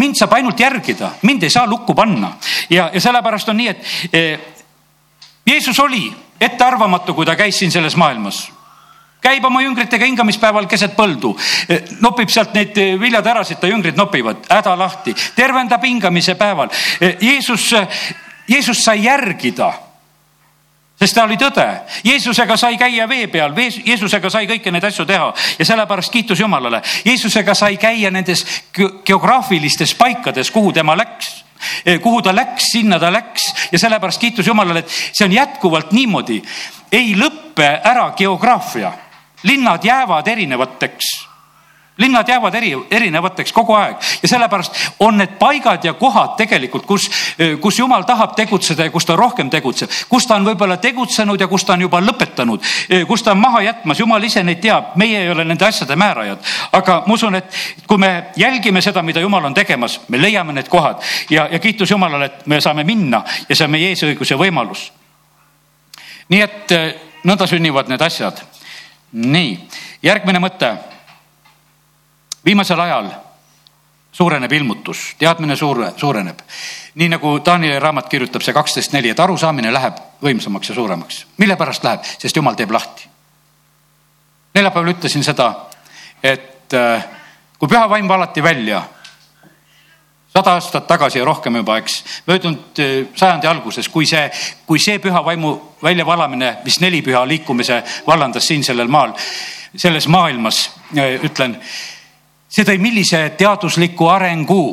[0.01, 2.31] mind saab ainult järgida, mind ei saa lukku panna.
[2.69, 4.39] Ja, ja sellepärast on nii, et eh,
[5.45, 6.07] Jeesus oli
[6.41, 8.47] ettearvamatu, kui ta käis siin selles maailmas.
[9.23, 11.31] Käib oma jüngritega hingamispäeval keset põldu,
[11.69, 16.73] eh, nopib sealt neid eh, viljaterasid, ta jüngrid nopivad, häda lahti, tervendab hingamise päeval.
[16.99, 17.69] Eh, Jeesus,
[18.47, 19.73] Jeesus sai järgida
[21.03, 21.65] sest ta oli tõde.
[22.06, 26.82] Jeesusega sai käia vee peal, Jeesusega sai kõiki neid asju teha ja sellepärast kiitus Jumalale.
[27.06, 28.45] Jeesusega sai käia nendes
[29.06, 31.43] geograafilistes paikades, kuhu tema läks
[31.86, 35.91] eh, kuhu ta läks, sinna ta läks ja sellepärast kiitus Jumalale, et see on jätkuvalt
[35.91, 36.41] niimoodi.
[36.91, 38.93] ei lõppe ära geograafia,
[39.43, 41.32] linnad jäävad erinevateks
[41.97, 43.97] linnad jäävad eri, erinevateks kogu aeg.
[44.21, 47.10] Ja sellepärast on need paigad ja kohad tegelikult, kus,
[47.62, 51.47] kus jumal tahab tegutseda ja kus ta rohkem tegutseb, kus ta on võib-olla tegutsenud ja
[51.47, 52.65] kus ta on juba lõpetanud,
[53.08, 56.39] kus ta on maha jätmas, jumal ise neid teab, meie ei ole nende asjade määrajad.
[56.71, 57.53] aga ma usun, et
[57.88, 61.01] kui me jälgime seda, mida jumal on tegemas, me leiame need kohad.
[61.29, 64.91] Ja, ja kiitus Jumalale, et me saame minna ja see on meie eesõigus ja võimalus.
[66.29, 66.71] nii et
[67.23, 68.41] nõnda sünnivad need asjad.
[69.12, 69.60] nii,
[70.01, 70.73] järgmine mõte
[72.45, 73.10] viimasel ajal
[74.13, 76.39] suureneb ilmutus, teadmine suure, suureneb.
[76.95, 81.25] nii nagu Danieli raamat kirjutab, see kaksteist neli, et arusaamine läheb võimsamaks ja suuremaks.
[81.38, 82.03] mille pärast läheb?
[82.17, 83.10] sest jumal teeb lahti.
[84.53, 85.53] neljapäeval ütlesin seda,
[86.23, 87.06] et äh,
[87.60, 88.84] kui püha vaim valati välja
[90.34, 94.29] sada aastat tagasi ja rohkem juba, eks, möödunud äh, sajandi alguses, kui see,
[94.65, 99.13] kui see püha vaimu väljavalamine, mis neli püha liikumise vallandas siin sellel maal,
[99.75, 101.58] selles maailmas, äh, ütlen
[102.53, 104.65] see tõi millise teadusliku arengu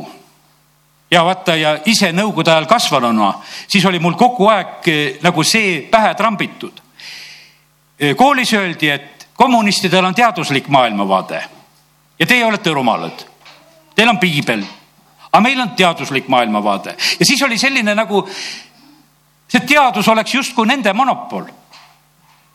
[1.11, 3.33] ja vaata ja ise nõukogude ajal kasvanuna,
[3.69, 6.83] siis oli mul kogu aeg eh, nagu see pähe trambitud.
[7.99, 11.43] Eh, koolis öeldi, et kommunistidel on teaduslik maailmavaade
[12.21, 13.25] ja teie olete rumalad.
[13.97, 14.63] Teil on piibel,
[15.33, 18.27] aga meil on teaduslik maailmavaade ja siis oli selline nagu
[19.49, 21.49] see teadus oleks justkui nende monopol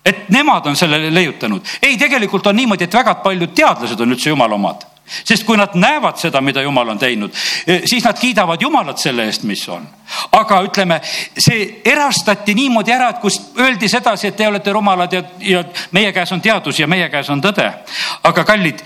[0.05, 1.61] et nemad on selle leiutanud.
[1.81, 5.75] ei, tegelikult on niimoodi, et väga paljud teadlased on üldse jumala omad sest kui nad
[5.77, 7.33] näevad seda, mida jumal on teinud,
[7.67, 9.87] eh, siis nad kiidavad jumalat selle eest, mis on.
[10.31, 10.99] aga ütleme,
[11.37, 16.13] see erastati niimoodi ära, et kus öeldi sedasi, et te olete rumalad ja, ja meie
[16.13, 17.71] käes on teadus ja meie käes on tõde.
[18.23, 18.81] aga kallid,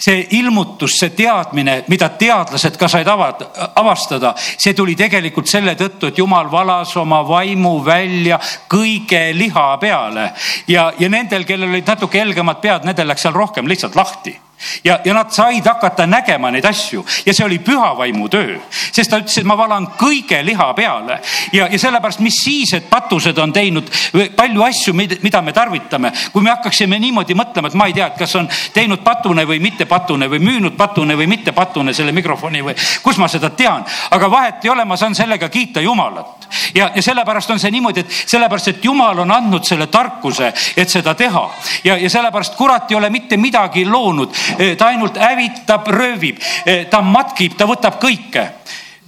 [0.00, 3.48] see ilmutus, see teadmine, mida teadlased ka said avada,
[3.80, 8.38] avastada, see tuli tegelikult selle tõttu, et jumal valas oma vaimu välja
[8.68, 10.30] kõige liha peale
[10.68, 14.36] ja, ja nendel, kellel olid natuke helgemad pead, nendel läks seal rohkem lihtsalt lahti
[14.84, 17.04] ja, ja nad said hakata nägema neid asju.
[17.26, 21.20] Ja see oli püha vaimu töö, sest ta ütles, et ma valan kõige liha peale.
[21.52, 23.90] Ja, ja sellepärast, mis siis, et patused on teinud
[24.36, 28.18] palju asju, mida me tarvitame, kui me hakkaksime niimoodi mõtlema, et ma ei tea, et
[28.18, 32.64] kas on teinud patune või mitte patune või müünud patune või mitte patune selle mikrofoni
[32.64, 36.48] või kus ma seda tean, aga vahet ei ole, ma saan sellega kiita Jumalat.
[36.74, 40.90] Ja, ja sellepärast on see niimoodi, et sellepärast, et Jumal on andnud selle tarkuse, et
[40.90, 41.44] seda teha.
[41.84, 44.34] Ja, ja sellepärast kurat ei ole mitte midagi loonud
[44.78, 48.46] ta ainult hävitab, röövib, eh, ta matkib, ta võtab kõike.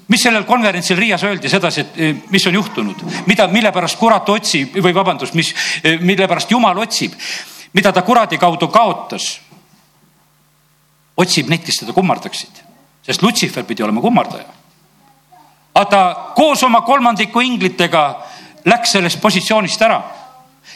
[0.09, 4.29] Mis sellel konverentsil Riias öeldi sedasi, et eh, mis on juhtunud, mida, mille pärast kurat
[4.29, 5.55] otsib või vabandust, mis,
[6.01, 7.14] mille pärast Jumal otsib,
[7.72, 9.40] mida ta kuradi kaudu kaotas.
[11.16, 12.62] otsib neid, kes teda kummardaksid,
[13.03, 14.46] sest Lutsifer pidi olema kummardaja.
[15.74, 18.22] aga ta koos oma kolmandiku inglitega
[18.64, 20.17] läks sellest positsioonist ära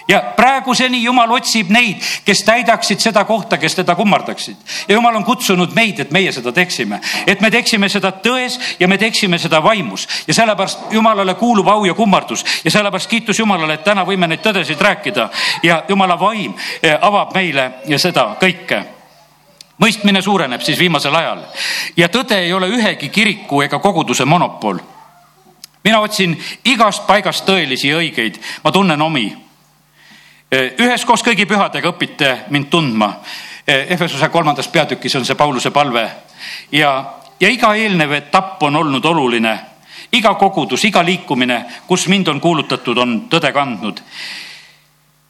[0.08, 4.56] ja praeguseni Jumal otsib neid, kes täidaksid seda kohta, kes teda kummardaksid.
[4.88, 8.88] ja Jumal on kutsunud meid, et meie seda teeksime, et me teeksime seda tões ja
[8.88, 10.08] me teeksime seda vaimus.
[10.26, 12.44] Ja sellepärast Jumalale kuulub au ja kummardus.
[12.64, 15.28] Ja sellepärast kiitus Jumalale, et täna võime neid tõdesid rääkida.
[15.62, 18.82] Ja Jumala vaim eh, avab meile seda kõike.
[19.82, 21.40] Mõistmine suureneb siis viimasel ajal.
[21.96, 24.78] Ja tõde ei ole ühegi kiriku ega koguduse monopol.
[25.84, 29.51] mina otsin igast paigast tõelisi ja õigeid, ma tunnen omi
[30.52, 33.14] üheskoos kõigi pühadega õpite mind tundma.
[33.66, 36.02] Efesuse kolmandas peatükis on see Pauluse palve
[36.72, 36.90] ja,
[37.40, 39.58] ja iga eelnev etapp on olnud oluline.
[40.12, 44.02] iga kogudus, iga liikumine, kus mind on kuulutatud, on tõde kandnud.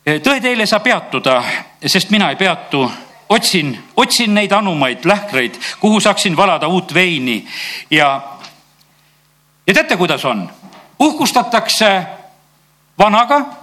[0.04, 1.42] tõe teel ei saa peatuda,
[1.86, 2.90] sest mina ei peatu
[3.28, 7.46] otsin, otsin neid anumaid lähkreid, kuhu saaksin valada uut veini
[7.90, 8.22] ja,
[9.66, 10.50] ja teate, kuidas on?
[10.98, 12.02] uhkustatakse
[12.98, 13.61] vanaga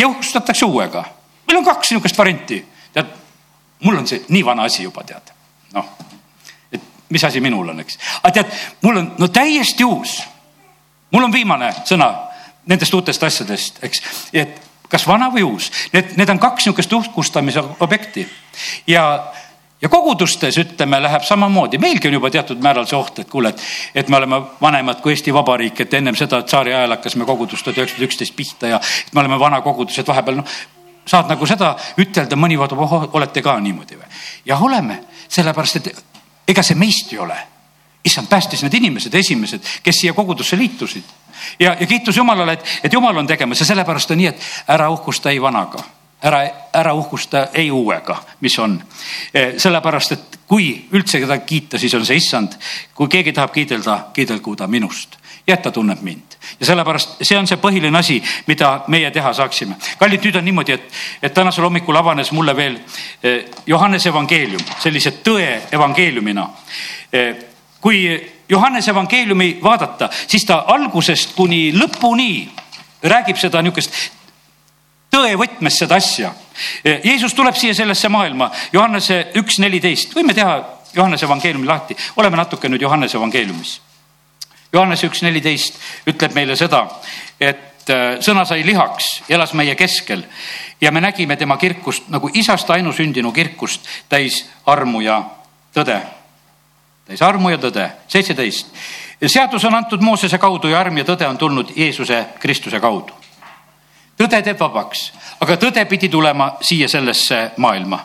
[0.00, 1.04] ja uhkustatakse uuega.
[1.46, 2.64] meil on kaks niisugust varianti.
[2.92, 3.06] tead,
[3.84, 5.32] mul on see nii vana asi juba, tead.
[5.74, 5.86] noh,
[6.72, 7.98] et mis asi minul on, eks.
[8.22, 10.22] aga tead, mul on no täiesti uus.
[11.10, 12.10] mul on viimane sõna
[12.66, 14.60] nendest uutest asjadest, eks, et
[14.90, 18.26] kas vana või uus, need, need on kaks niisugust uhkustamise objekti
[18.86, 19.32] ja
[19.82, 23.62] ja kogudustes ütleme, läheb samamoodi, meilgi on juba teatud määral see oht, et kuule, et,
[23.94, 27.80] et me oleme vanemad kui Eesti Vabariik, et ennem seda tsaari ajal hakkasime kogudust tuhat
[27.80, 28.80] üheksasada üksteist pihta ja
[29.14, 30.56] me oleme vana kogudus, et vahepeal noh,
[31.08, 34.10] saad nagu seda ütelda, mõni vaatab, oh, olete ka niimoodi või?
[34.50, 35.94] jah, oleme, sellepärast et
[36.48, 37.38] ega see meist ei ole.
[38.04, 41.04] issand päästis need inimesed, esimesed, kes siia kogudusse liitusid
[41.60, 44.90] ja, ja kiitus Jumalale, et, et Jumal on tegemas ja sellepärast on nii, et ära
[44.90, 45.84] uhkusta ei vanaga
[46.22, 48.82] ära, ära uhkusta ei uuega, mis on.
[49.34, 52.58] Eh, sellepärast, et kui üldse keda kiita, siis on see issand.
[52.94, 56.36] kui keegi tahab kiidelda, kiidelgu ta minust ja et ta tunneb mind.
[56.60, 59.76] ja sellepärast see on see põhiline asi, mida meie teha saaksime.
[59.98, 62.78] kallid, nüüd on niimoodi, et, et tänasel hommikul avanes mulle veel
[63.22, 66.48] eh, Johannese evangeelium sellise tõe evangeeliumina.
[67.12, 67.34] Eh,
[67.80, 68.04] kui
[68.48, 72.48] Johannese evangeeliumi vaadata, siis ta algusest kuni lõpuni
[73.02, 73.94] räägib seda niisugust
[75.10, 76.32] tõe võtmes seda asja.
[76.84, 80.58] Jeesus tuleb siia sellesse maailma, Johannese üks neliteist, võime teha
[80.94, 83.80] Johannese evangeeliumi lahti, oleme natuke nüüd Johannese evangeeliumis.
[84.72, 86.84] Johannese üks neliteist ütleb meile seda,
[87.40, 90.24] et äh, sõna sai lihaks, elas meie keskel
[90.80, 95.22] ja me nägime tema kirkust nagu isast ainusündinu kirkust täis armu ja
[95.74, 95.98] tõde.
[97.06, 98.68] täis armu ja tõde, seitseteist.
[99.26, 103.19] seadus on antud Moosese kaudu ja arm ja tõde on tulnud Jeesuse Kristuse kaudu
[104.20, 105.06] tõde teeb vabaks,
[105.40, 108.00] aga tõde pidi tulema siia sellesse maailma.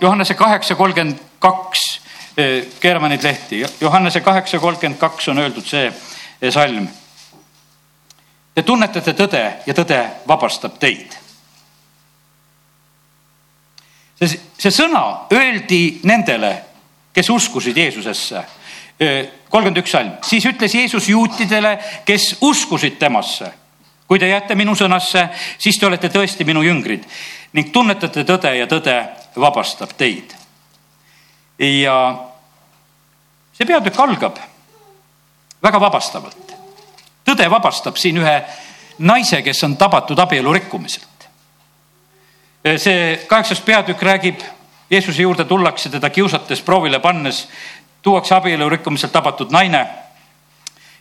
[0.00, 1.84] Johannese kaheksa kolmkümmend kaks,
[2.80, 6.88] keerame neid lehti, Johannese kaheksa kolmkümmend kaks on öeldud see salm.
[8.54, 11.16] Te tunnetate tõde ja tõde vabastab teid.
[14.18, 16.52] see, see sõna öeldi nendele,
[17.14, 18.44] kes uskusid Jeesusesse.
[19.48, 23.52] kolmkümmend üks salm, siis ütles Jeesus juutidele, kes uskusid temasse
[24.08, 25.28] kui te jääte minu sõnasse,
[25.60, 27.04] siis te olete tõesti minu jüngrid
[27.52, 28.96] ning tunnetate tõde ja tõde
[29.36, 30.34] vabastab teid.
[31.58, 31.96] ja
[33.52, 34.38] see peatükk algab
[35.62, 36.54] väga vabastavalt.
[37.24, 38.42] tõde vabastab siin ühe
[38.98, 41.28] naise, kes on tabatud abielu rikkumiselt.
[42.76, 44.40] see kaheksas peatükk räägib,
[44.90, 47.48] Jeesuse juurde tullakse teda kiusates, proovile pannes,
[48.02, 49.86] tuuakse abielu rikkumiselt tabatud naine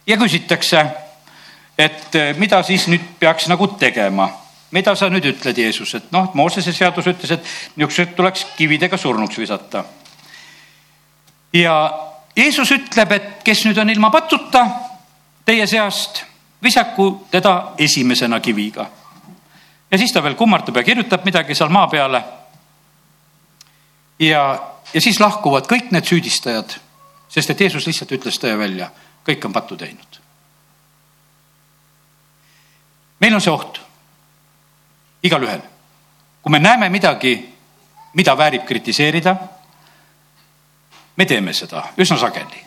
[0.08, 1.07] ja küsitakse
[1.78, 4.30] et eh, mida siis nüüd peaks nagu tegema.
[4.72, 7.46] mida sa nüüd ütled, Jeesus, et noh, Moosese seadus ütles, et
[7.80, 9.84] niisugused tuleks kividega surnuks visata.
[11.54, 11.76] ja
[12.36, 14.66] Jeesus ütleb, et kes nüüd on ilma patuta
[15.46, 16.24] teie seast,
[16.64, 18.90] visaku teda esimesena kiviga.
[19.92, 22.24] ja siis ta veel kummardab ja kirjutab midagi seal maa peale.
[24.20, 24.60] ja,
[24.94, 26.80] ja siis lahkuvad kõik need süüdistajad,
[27.30, 28.90] sest et Jeesus lihtsalt ütles tõe välja,
[29.24, 30.17] kõik on pattu teinud
[33.20, 33.82] meil on see oht,
[35.24, 35.62] igalühel.
[36.42, 37.34] kui me näeme midagi,
[38.14, 39.36] mida väärib kritiseerida,
[41.16, 42.64] me teeme seda üsna sageli.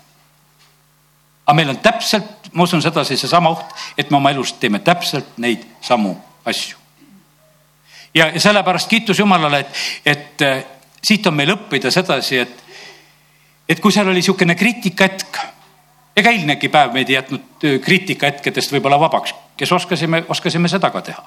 [1.47, 5.39] aga meil on täpselt, ma usun sedasi, seesama oht, et me oma elus teeme täpselt
[5.39, 6.77] neid samu asju.
[8.15, 10.65] ja, sellepärast kiitus Jumalale, et, et äh,
[11.03, 12.65] siit on meil õppida sedasi, et,
[13.69, 15.39] et kui seal oli niisugune kriitikahetk
[16.17, 21.23] ega eilnegi päev meid ei jätnud kriitikahetkedest võib-olla vabaks, kes oskasime, oskasime seda ka teha.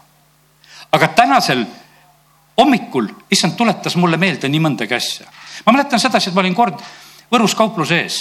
[0.91, 1.65] aga tänasel
[2.57, 5.27] hommikul issand tuletas mulle meelde nii mõndagi asja.
[5.65, 6.81] ma mäletan sedasi, et ma olin kord
[7.33, 8.17] Võrus kaupluse ees.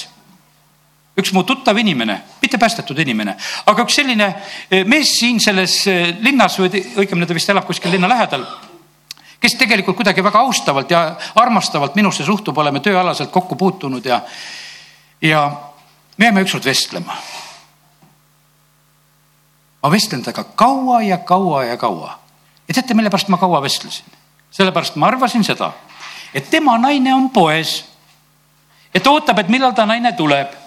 [1.18, 4.28] üks mu tuttav inimene, mitte päästetud inimene, aga üks selline
[4.88, 5.82] mees siin selles
[6.20, 8.46] linnas või õigemini ta vist elab kuskil linna lähedal
[9.42, 14.20] kes tegelikult kuidagi väga austavalt ja armastavalt minusse suhtub, oleme tööalaselt kokku puutunud ja,
[15.20, 15.40] ja
[16.16, 17.16] me jääme ükskord vestlema.
[19.82, 22.18] Ma vestlen temaga kaua ja kaua ja kaua.
[22.68, 24.04] ja teate, mille pärast ma kaua vestlesin?
[24.50, 25.72] sellepärast ma arvasin seda,
[26.34, 27.84] et tema naine on poes.
[28.94, 30.62] et ootab, et millal ta naine tuleb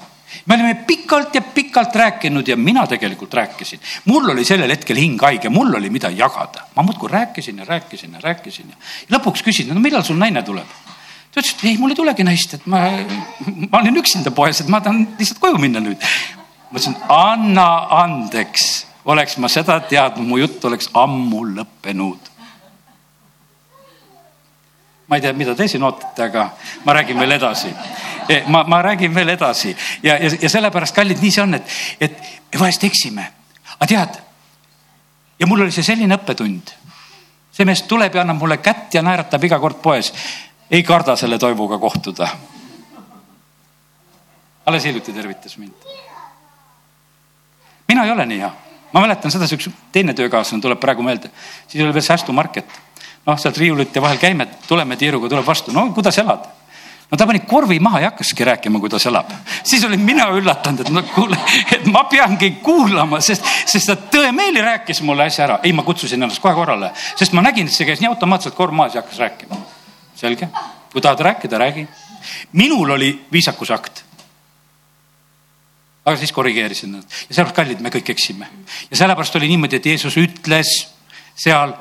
[0.46, 3.80] me olime pikalt ja pikalt rääkinud ja mina tegelikult rääkisin.
[4.06, 6.66] mul oli sellel hetkel hing haige, mul oli mida jagada.
[6.76, 8.76] ma muudkui rääkisin ja rääkisin ja rääkisin ja
[9.18, 10.68] lõpuks küsisin, no millal sul naine tuleb?
[11.32, 12.82] ta ütles, et ei, mul ei tulegi naist, et ma,
[13.70, 16.02] ma olin üksinda poes, et ma tahan lihtsalt koju minna nüüd.
[16.72, 17.68] ma ütlesin, anna
[18.04, 22.36] andeks, oleks ma seda teadnud, mu jutt oleks ammu lõppenud
[25.08, 26.48] ma ei tea, mida te siin ootate, aga
[26.86, 27.70] ma räägin veel edasi.
[28.30, 31.76] Eh, ma, ma räägin veel edasi ja, ja, ja sellepärast, kallid, nii see on, et,
[32.02, 33.28] et vahest eksime.
[33.76, 34.18] aga tead,
[35.40, 36.74] ja mul oli see selline õppetund.
[37.52, 40.14] see mees tuleb ja annab mulle kätt ja naeratab iga kord poes.
[40.72, 42.28] ei karda selle toimuga kohtuda.
[44.66, 45.74] alles hiljuti tervitas mind.
[47.88, 48.54] mina ei ole nii hea
[48.96, 51.30] ma mäletan sedasi, üks teine töökaaslane tuleb praegu meelde,
[51.68, 52.78] siis oli veel säästumarket
[53.26, 56.46] noh, sealt riiulite vahel käime, tuleme tiiruga, tuleb vastu, no kuidas elad?
[57.12, 59.30] no ta pani korvi maha ja hakkaski rääkima, kuidas elab.
[59.64, 61.38] siis olin mina üllatunud, et no kuule,
[61.76, 65.60] et ma peangi kuulama, sest, sest ta tõemeeli rääkis mulle asja ära.
[65.64, 68.74] ei, ma kutsusin ennast kohe korrale, sest ma nägin, et see käis nii automaatselt korv
[68.74, 69.60] maas ja hakkas rääkima.
[70.16, 70.50] selge,
[70.92, 71.88] kui tahad rääkida, räägi.
[72.54, 74.04] minul oli viisakuse akt
[76.06, 78.48] aga siis korrigeerisin nad ja sellepärast, kallid, me kõik eksime.
[78.92, 80.72] ja sellepärast oli niimoodi, et Jeesus ütles
[81.36, 81.74] seal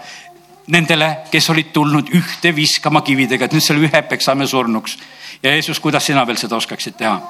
[0.73, 4.99] nendele, kes olid tulnud ühte viskama kividega, et nüüd selle ühe peksame surnuks.
[5.43, 7.21] ja Jeesus, kuidas sina veel seda oskaksid teha?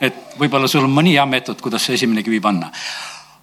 [0.00, 2.70] et võib-olla sul on mõni hea meetod, kuidas see esimene kivi panna.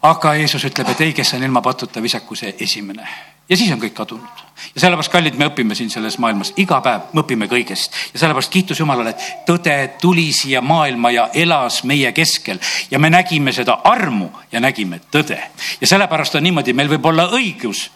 [0.02, 3.94] aga Jeesus ütleb, et ei, kes on ilma patuta visakuse esimene ja siis on kõik
[3.94, 4.44] kadunud.
[4.76, 8.52] ja sellepärast, kallid, me õpime siin selles maailmas, iga päev me õpime kõigest ja sellepärast
[8.54, 12.62] kiitus Jumalale, et tõde tuli siia maailma ja elas meie keskel
[12.92, 15.38] ja me nägime seda armu ja nägime tõde.
[15.82, 17.90] ja sellepärast on niimoodi, meil võib olla õigus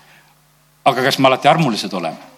[0.88, 2.37] aga kas me alati armulised oleme?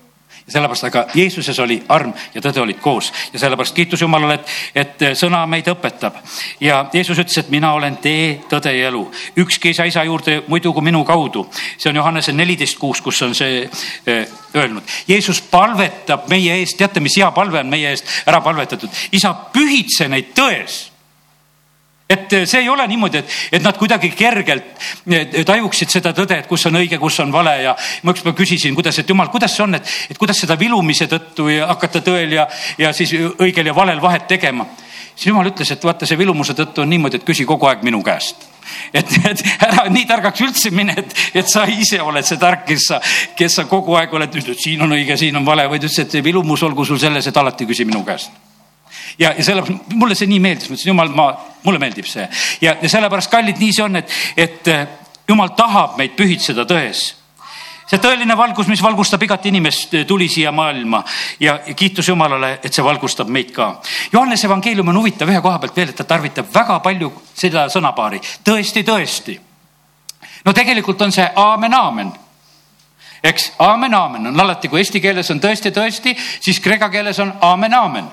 [0.50, 5.06] Sellepärast, aga Jeesuses oli arm ja tõde olid koos ja sellepärast kiitus Jumalale, et, et
[5.20, 6.20] sõna meid õpetab.
[6.60, 9.06] ja Jeesus ütles, et mina olen tee, tõde ja elu.
[9.38, 11.48] ükski ei saa isa juurde muidu kui minu kaudu.
[11.78, 13.70] see on Johannese neliteist kuus, kus on see
[14.06, 14.84] eh, öelnud.
[15.08, 18.90] Jeesus palvetab meie eest, teate, mis hea palve on meie eest ära palvetatud?
[19.12, 20.89] isa, pühitse neid tões
[22.10, 24.72] et eh, see ei ole niimoodi, et, et nad kuidagi kergelt
[25.46, 27.54] tajuksid seda tõde, et kus on õige, kus on vale.
[27.62, 31.06] Ja ma ükspäev küsisin, kuidas, et jumal, kuidas see on, et, et kuidas seda vilumise
[31.12, 32.48] tõttu hakata tõel ja,
[32.82, 34.66] ja siis õigel ja valel vahet tegema.
[35.14, 38.02] siis jumal ütles, et vaata, see vilumuse tõttu on niimoodi, et küsi kogu aeg minu
[38.02, 38.48] käest.
[38.94, 42.90] Et, et ära nii targaks üldse mine, et, et sa ise oled see tark, kes
[42.90, 43.02] sa,
[43.38, 46.64] kes sa kogu aeg oled, siin on õige, siin on vale, vaid ütles, et vilumus
[46.66, 48.49] olgu sul selles, et alati küsi minu käest
[49.20, 51.30] ja, ja sellepärast mulle see nii meeldis, ma ütlesin, jumal, ma,
[51.66, 52.26] mulle meeldib see
[52.62, 54.86] ja, ja sellepärast, kallid, nii see on, et, et eh,
[55.30, 57.10] jumal tahab meid pühitseda tões
[57.90, 61.04] see tõeline valgus, mis valgustab igat inimest, eh, tuli siia maailma
[61.42, 63.72] ja kiitus Jumalale, et see valgustab meid ka.
[64.14, 68.22] Johannese evangeelium on huvitav ühe koha pealt veel, et ta tarvitab väga palju seda sõnapaari
[68.46, 69.40] tõesti, tõesti.
[70.46, 72.12] no tegelikult on see aamen, aamen
[73.24, 77.34] eks, aamen, aamen on alati, kui eesti keeles on tõesti, tõesti, siis kreeka keeles on
[77.42, 78.08] aamen, aamen.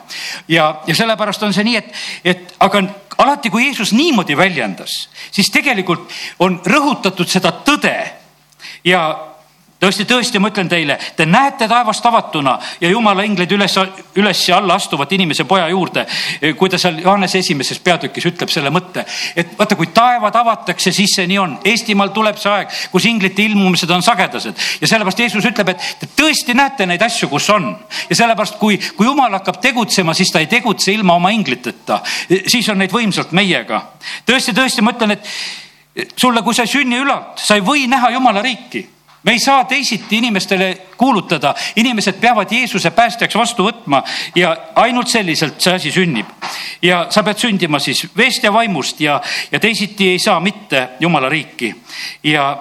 [0.49, 1.93] ja, ja sellepärast on see nii, et,
[2.25, 2.83] et aga
[3.19, 7.97] alati, kui Jeesus niimoodi väljendas, siis tegelikult on rõhutatud seda tõde
[8.85, 9.07] ja
[9.87, 13.75] tõesti, tõesti, ma ütlen teile, te näete taevast avatuna ja jumala inglid üles,
[14.19, 16.07] üles ja alla astuvat inimese poja juurde.
[16.59, 19.05] kui ta seal Johannese esimeses peatükis ütleb selle mõtte,
[19.37, 21.59] et vaata, kui taevad avatakse, siis see nii on.
[21.65, 26.11] Eestimaal tuleb see aeg, kus inglite ilmumised on sagedased ja sellepärast Jeesus ütleb, et te
[26.19, 27.71] tõesti näete neid asju, kus on.
[28.11, 32.01] ja sellepärast, kui, kui jumal hakkab tegutsema, siis ta ei tegutse ilma oma ingliteta.
[32.47, 33.83] siis on neid võimsalt meiega.
[34.27, 38.11] tõesti, tõesti, ma ütlen, et sulle, kui sa ei sünni ülalt, sa ei või näha
[38.19, 38.96] jumala riiki
[39.27, 44.03] me ei saa teisiti inimestele kuulutada, inimesed peavad Jeesuse päästjaks vastu võtma
[44.35, 46.27] ja ainult selliselt see asi sünnib.
[46.83, 49.21] ja sa pead sündima siis veest ja vaimust ja,
[49.53, 51.75] ja teisiti ei saa mitte Jumala riiki.
[52.23, 52.57] Ja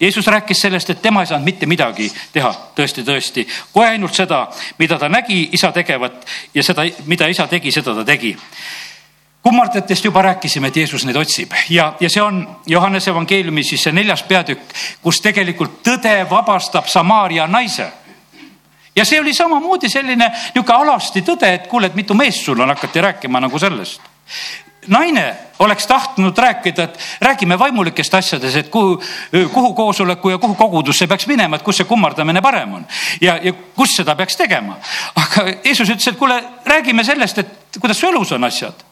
[0.00, 4.48] Jeesus rääkis sellest, et tema ei saanud mitte midagi teha, tõesti, tõesti, kohe ainult seda,
[4.78, 8.34] mida ta nägi isa tegevat ja seda, mida isa tegi, seda ta tegi
[9.44, 13.92] kummardajatest juba rääkisime, et Jeesus neid otsib ja, ja see on Johannese evangeeliumi siis see
[13.92, 14.72] neljas peatükk,
[15.04, 17.90] kus tegelikult tõde vabastab Samaaria naise.
[18.96, 22.72] ja see oli samamoodi selline niisugune alasti tõde, et kuule, et mitu meest sul on,
[22.72, 24.00] hakati rääkima nagu sellest.
[24.86, 25.26] naine
[25.58, 29.02] oleks tahtnud rääkida, et räägime vaimulikest asjades, et kuhu,
[29.52, 32.88] kuhu koosoleku ja kuhu kogudusse peaks minema, et kus see kummardamine parem on
[33.20, 34.80] ja, ja kus seda peaks tegema.
[35.14, 38.84] aga Jeesus ütles, et kuule, räägime sellest, et kuidas su elus on asjad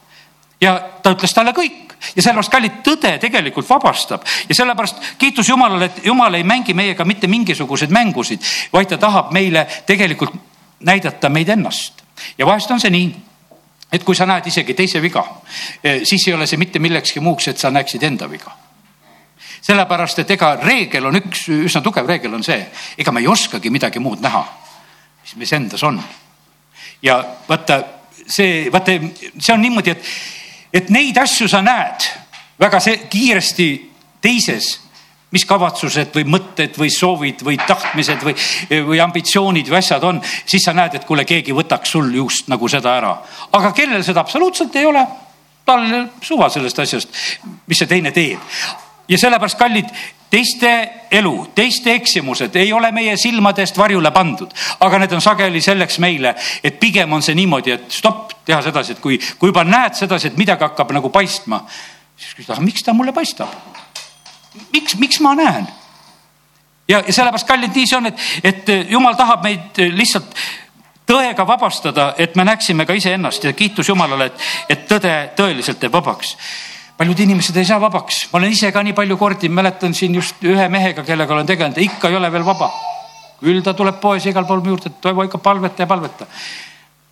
[0.63, 5.91] ja ta ütles talle kõik ja sellepärast kallid tõde tegelikult vabastab ja sellepärast kiitus Jumalale,
[5.91, 8.43] et Jumal ei mängi meiega mitte mingisuguseid mängusid,
[8.73, 10.35] vaid ta tahab meile tegelikult
[10.81, 12.03] näidata meid ennast.
[12.39, 13.13] ja vahest on see nii,
[13.93, 15.25] et kui sa näed isegi teise viga,
[16.05, 18.53] siis ei ole see mitte millekski muuks, et sa näeksid enda viga
[19.63, 22.59] sellepärast, et ega reegel on üks üsna tugev reegel on see,
[22.99, 24.43] ega me ei oskagi midagi muud näha,
[25.23, 26.03] mis meis endas on.
[27.03, 27.83] ja vaata
[28.27, 28.97] see, vaata
[29.39, 30.11] see on niimoodi, et,
[30.73, 32.09] et neid asju sa näed
[32.61, 33.69] väga see kiiresti
[34.23, 34.79] teises
[35.33, 38.35] mis kavatsused või mõtted või soovid või tahtmised või,
[38.85, 42.69] või ambitsioonid või asjad on, siis sa näed, et kuule, keegi võtaks sul just nagu
[42.69, 43.15] seda ära.
[43.53, 45.05] aga kellel seda absoluutselt ei ole,
[45.65, 45.87] tal
[46.23, 47.21] suva sellest asjast,
[47.67, 48.41] mis see teine teeb.
[49.09, 49.89] Ja sellepärast, kallid,
[50.31, 50.71] teiste
[51.11, 55.99] elu, teiste eksimused ei ole meie silmade eest varjule pandud, aga need on sageli selleks
[56.01, 56.35] meile,
[56.65, 60.33] et pigem on see niimoodi, et stopp, teha sedasi, et kui, kui juba näed sedasi,
[60.33, 61.63] et midagi hakkab nagu paistma,
[62.17, 63.81] siis küsid, aga miks ta mulle paistab
[64.73, 65.69] miks, miks ma näen?
[66.89, 70.35] ja, ja sellepärast, kallid, nii see on, et, et jumal tahab meid lihtsalt
[71.09, 74.45] tõega vabastada, et me näeksime ka iseennast ja kiitus Jumalale, et,
[74.75, 76.37] et tõde tõeliselt teeb vabaks.
[77.03, 80.43] Paljud inimesed ei saa vabaks, ma olen ise ka nii palju kordi, mäletan siin just
[80.47, 82.71] ühe mehega, kellega olen tegelenud, ikka ei ole veel vaba.
[83.43, 86.27] küll ta tuleb poes igal pool juurde, Toivo ikka palveta ja palveta.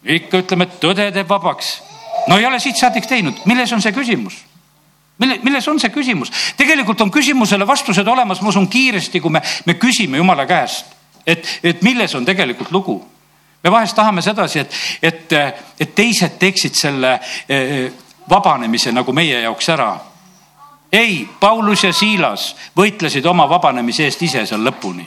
[0.05, 1.72] ikka ütleme, et tõde teeb vabaks.
[2.28, 4.36] no ei ole siit saadik teinud, milles on see küsimus?
[5.18, 6.30] mille, milles on see küsimus?
[6.57, 10.86] tegelikult on küsimusele vastused olemas, ma usun kiiresti, kui me, me küsime Jumala käest,
[11.26, 13.01] et, et milles on tegelikult lugu.
[13.64, 15.34] me vahest tahame sedasi, et, et,
[15.80, 17.16] et teised teeksid selle
[17.49, 17.91] eh,
[18.31, 19.93] vabanemise nagu meie jaoks ära.
[20.93, 25.07] ei, Paulus ja Siilas võitlesid oma vabanemise eest ise seal lõpuni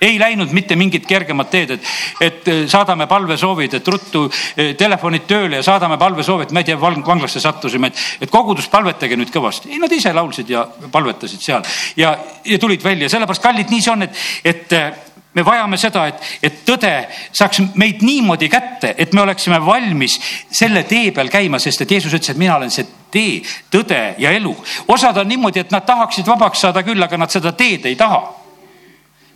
[0.00, 1.88] ei läinud mitte mingit kergemat teed, et,
[2.20, 6.78] et eh, saadame palvesoovid, et ruttu eh, telefonid tööle ja saadame palvesoovid, me ei tea,
[6.80, 9.72] vanglasse sattusime, et, et kogudus palvetage nüüd kõvasti.
[9.72, 11.66] ei, nad ise laulsid ja palvetasid seal
[11.98, 14.24] ja, ja tulid välja, sellepärast kallid, nii see on, et,
[14.54, 15.04] et eh,
[15.34, 16.92] me vajame seda, et, et tõde
[17.36, 20.18] saaks meid niimoodi kätte, et me oleksime valmis
[20.50, 23.38] selle tee peal käima, sest et Jeesus ütles, et mina olen see tee,
[23.72, 24.54] tõde ja elu.
[24.88, 28.47] osad on niimoodi, et nad tahaksid vabaks saada küll, aga nad seda teed ei taha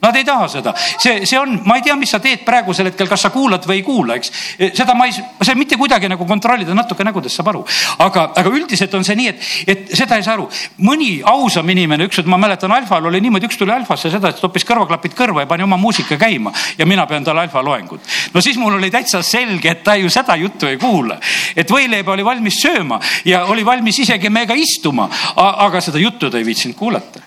[0.03, 3.07] Nad ei taha seda, see, see on, ma ei tea, mis sa teed praegusel hetkel,
[3.07, 4.32] kas sa kuulad või ei kuula, eks.
[4.74, 5.12] seda ma ei,
[5.46, 7.61] ei mitte kuidagi nagu kontrollida, natuke nägudest saab aru.
[8.03, 10.48] aga, aga üldiselt on see nii, et, et seda ei saa aru.
[10.82, 14.66] mõni ausam inimene, ükskord ma mäletan, Alfal oli niimoodi, üks tuli Alfasse seda, et toppis
[14.66, 18.03] kõrvaklapid kõrva ja pani oma muusika käima ja mina pean talle Alfa loengut.
[18.34, 21.20] no siis mul oli täitsa selge, et ta ju seda juttu ei kuula.
[21.55, 26.42] et võileiba oli valmis sööma ja oli valmis isegi meiega istuma, aga seda juttu ta
[26.42, 27.22] ei viitsinud kuulata.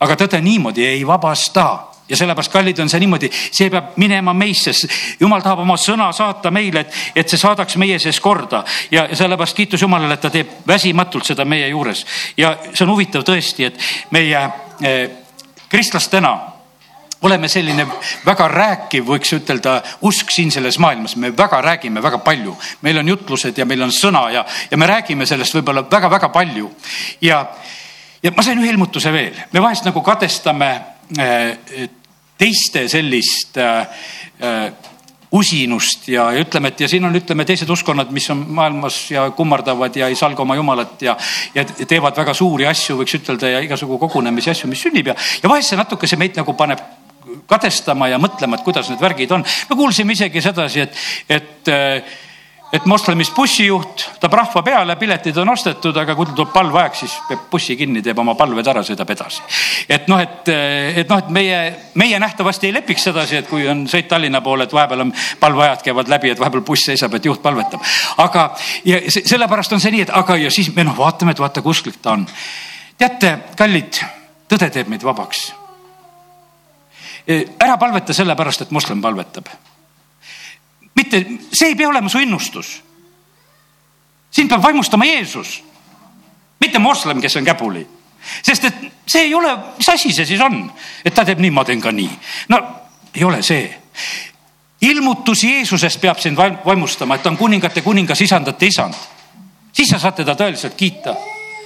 [0.00, 4.72] aga tõde niimoodi ei vabasta ja sellepärast, kallid, on see niimoodi, see peab minema meisse.
[5.20, 9.56] jumal tahab oma sõna saata meile, et, et see saadaks meie sees korda ja sellepärast
[9.56, 12.06] kiitus Jumalale, et ta teeb väsimatult seda meie juures.
[12.36, 13.78] ja see on huvitav tõesti, et
[14.10, 14.48] meie
[14.82, 15.10] eh,
[15.68, 16.34] kristlastena
[17.22, 17.86] oleme selline
[18.26, 23.08] väga rääkiv, võiks ütelda, usk siin selles maailmas, me väga räägime väga palju, meil on
[23.08, 26.70] jutlused ja meil on sõna ja, ja me räägime sellest võib-olla väga-väga palju.
[27.20, 27.46] ja,
[28.22, 30.72] ja ma sain ühe ilmutuse veel, me vahest nagu kadestame
[32.42, 33.86] teiste sellist äh,
[34.42, 34.72] äh,
[35.32, 39.28] usinust ja, ja ütleme, et ja siin on, ütleme teised uskonnad, mis on maailmas ja
[39.36, 41.14] kummardavad ja ei salga oma jumalat ja,
[41.54, 45.48] ja teevad väga suuri asju, võiks ütelda ja igasugu kogunemisi asju, mis sünnib ja, ja
[45.48, 46.82] vahest see natuke see meid nagu paneb
[47.48, 49.46] kadestama ja mõtlema, et kuidas need värgid on.
[49.70, 51.00] me kuulsime isegi sedasi, et,
[51.40, 52.18] et äh,
[52.72, 57.44] et moslemis bussijuht, tahab rahva peale, piletid on ostetud, aga kui tuleb palveaeg, siis peab
[57.52, 59.42] bussi kinni, teeb oma palved ära, sõidab edasi.
[59.92, 60.48] et noh, et,
[61.02, 61.58] et noh, et meie,
[62.00, 65.84] meie nähtavasti ei lepiks sedasi, et kui on sõit Tallinna poole, et vahepeal on palveajad
[65.84, 67.84] käivad läbi, et vahepeal buss seisab, et juht palvetab.
[68.24, 68.46] aga,
[68.88, 71.76] ja sellepärast on see nii, et aga ja siis me noh, vaatame, et vaata, kui
[71.76, 72.24] usklik ta on.
[72.98, 74.00] teate, kallid,
[74.48, 75.50] tõde teeb meid vabaks.
[77.28, 79.52] ära palveta sellepärast, et moslem palvetab
[81.12, 82.82] mitte, see ei pea olema su innustus.
[84.30, 85.62] sind peab vaimustama Jeesus,
[86.60, 87.86] mitte moslem, kes on käpuli.
[88.42, 88.74] sest et
[89.06, 90.72] see ei ole, mis asi see siis on,
[91.04, 92.10] et ta teeb nii, ma teen ka nii.
[92.48, 92.60] no
[93.14, 93.78] ei ole see.
[94.80, 98.94] ilmutus Jeesusest peab sind vaimustama, et ta on kuningate kuningas, isandate isand.
[99.72, 101.16] siis sa saad teda tõeliselt kiita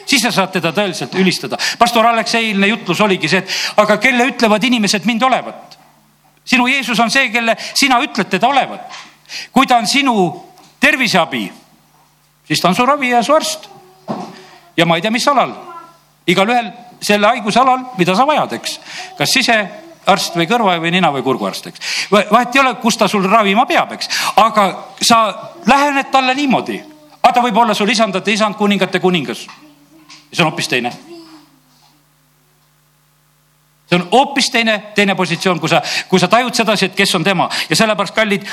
[0.07, 1.59] siis sa saad teda tõeliselt ülistada.
[1.79, 5.79] pastor Aleksei eilne jutlus oligi see, et aga kelle ütlevad inimesed mind olevat?
[6.45, 9.06] sinu Jeesus on see, kelle sina ütled teda olevat
[9.53, 10.15] kui ta on sinu
[10.81, 11.53] terviseabi,
[12.47, 13.69] siis ta on su ravija, su arst.
[14.77, 15.55] ja ma ei tea, mis alal,
[16.27, 16.71] igalühel
[17.01, 18.79] selle haiguse alal, mida sa vajad, eks,
[19.19, 21.81] kas sisearst või kõrva või nina või kurguarst, eks.
[22.11, 24.69] vahet ei ole, kus ta sul ravima peab, eks, aga
[25.01, 25.25] sa
[25.67, 26.83] lähened talle niimoodi.
[27.23, 29.47] aga ta võib olla sul isandate isand, kuningate kuningas.
[30.33, 30.93] see on hoopis teine
[33.89, 37.25] see on hoopis teine, teine positsioon, kui sa, kui sa tajud sedasi, et kes on
[37.25, 38.47] tema ja sellepärast kallid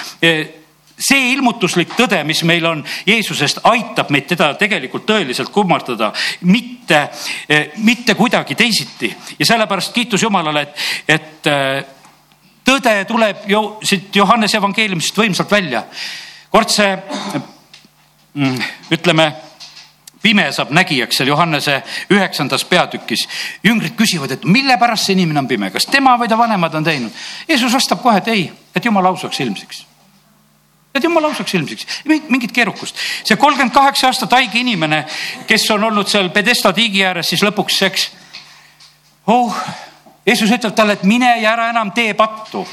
[1.04, 6.12] see ilmutuslik tõde, mis meil on Jeesusest, aitab meid teda tegelikult tõeliselt kummardada,
[6.49, 7.08] mitte,
[7.84, 9.14] mitte kuidagi teisiti.
[9.39, 10.76] ja sellepärast kiitus Jumalale, et,
[11.08, 11.84] et äh,
[12.66, 15.84] tõde tuleb ju siit Johannese evangeeliumist võimsalt välja.
[16.49, 16.97] kord see,
[18.34, 18.60] mm,
[18.93, 19.34] ütleme
[20.24, 21.82] pime saab nägijaks seal Johannese
[22.12, 23.28] üheksandas peatükis.
[23.64, 26.84] jüngrid küsivad, et mille pärast see inimene on pime, kas tema või ta vanemad on
[26.84, 27.12] teinud.
[27.49, 29.93] Jeesus vastab kohe, et ei, et jumala ausaks ilmsiks
[30.94, 32.96] et jumala ausaks ilmsiks, mingit keerukust.
[33.24, 35.06] see kolmkümmend kaheksa aastat haige inimene,
[35.48, 38.08] kes on olnud seal Pedesta tiigi ääres, siis lõpuks, eks.
[39.28, 39.58] oh,
[40.26, 42.68] Jeesus ütleb talle, et mine ja ära enam tee pattu.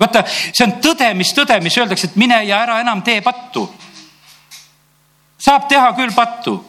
[0.00, 3.68] vaata, see on tõdemis, tõdemis, öeldakse, et mine ja ära enam tee pattu
[5.38, 6.64] saab teha küll pattu.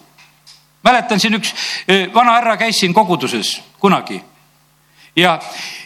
[0.83, 1.53] mäletan siin üks
[2.13, 4.21] vana härra käis siin koguduses kunagi.
[5.15, 5.39] ja,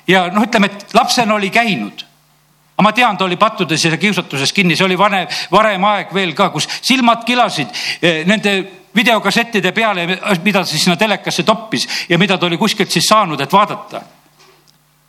[0.08, 2.06] ja noh, ütleme, et lapsena oli käinud
[2.76, 6.34] aga ma tean, ta oli pattudes ja kiusatuses kinni, see oli vanem, varem aeg veel
[6.34, 7.68] ka, kus silmad kilasid
[8.26, 8.54] nende
[8.96, 10.06] videokassettide peale,
[10.44, 14.02] mida ta siis sinna telekasse toppis ja mida ta oli kuskilt siis saanud, et vaadata.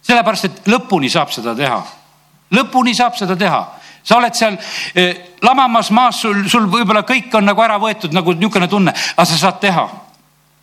[0.03, 1.83] sellepärast, et lõpuni saab seda teha.
[2.53, 3.63] lõpuni saab seda teha
[4.03, 4.57] sa oled seal
[4.95, 9.27] eh, lamamas maas, sul, sul võib-olla kõik on nagu ära võetud, nagu niisugune tunne, aga
[9.27, 9.89] sa saad teha.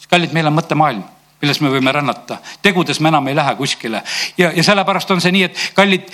[0.10, 1.04] kallid, meil on mõttemaailm
[1.39, 4.02] milles me võime rännata, tegudes me enam ei lähe kuskile
[4.38, 6.10] ja, ja sellepärast on see nii, et kallid,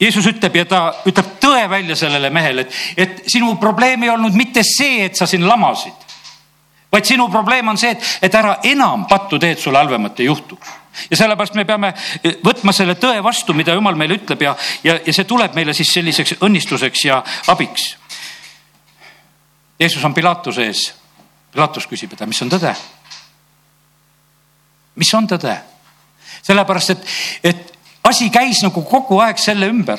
[0.00, 4.36] Jeesus ütleb ja ta ütleb tõe välja sellele mehele, et, et sinu probleem ei olnud
[4.36, 6.06] mitte see, et sa siin lamasid,
[6.92, 10.78] vaid sinu probleem on see, et, et ära enam pattu teed, sulle halvemat ei juhtuks
[11.10, 11.92] ja sellepärast me peame
[12.24, 15.74] eh, võtma selle tõe vastu, mida jumal meile ütleb ja, ja, ja see tuleb meile
[15.76, 17.20] siis selliseks õnnistuseks ja
[17.52, 17.92] abiks.
[19.80, 20.86] Jeesus on Pilatuse ees.
[21.52, 22.74] Pilatus küsib, et mis on tõde?
[25.00, 25.54] mis on tõde?
[26.42, 27.06] sellepärast, et,
[27.52, 27.69] et
[28.04, 29.98] asi käis nagu kogu aeg selle ümber.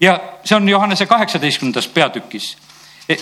[0.00, 2.56] ja see on Johannese kaheksateistkümnendas peatükis.
[3.08, 3.16] E,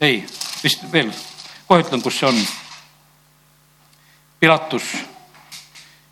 [0.00, 0.26] ei,
[0.64, 1.12] vist veel,
[1.66, 2.38] kohe ütlen, kus see on
[4.40, 4.94] Pilatus.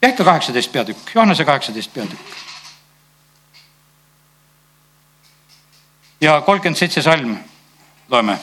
[0.02, 2.36] ja ikka kaheksateist peatükk, Johannese kaheksateist peatükk.
[6.20, 7.36] ja kolmkümmend seitse salm
[8.08, 8.38] loeme.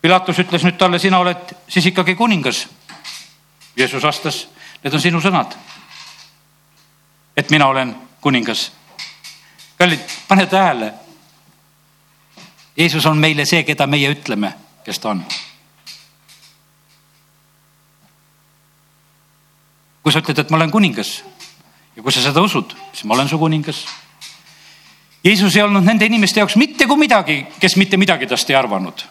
[0.00, 2.68] Pilatus ütles nüüd talle, sina oled siis ikkagi kuningas.
[3.78, 4.48] Jeesus vastas,
[4.82, 5.54] need on sinu sõnad.
[7.36, 8.72] et mina olen kuningas.
[9.78, 10.94] kallid, pane tähele.
[12.76, 14.54] Jeesus on meile see, keda meie ütleme,
[14.84, 15.24] kes ta on
[20.08, 21.18] kui sa ütled, et ma olen kuningas
[21.92, 23.82] ja kui sa seda usud, siis ma olen su kuningas.
[25.20, 29.02] Jeesus ei olnud nende inimeste jaoks mitte kui midagi, kes mitte midagi tast ei arvanud.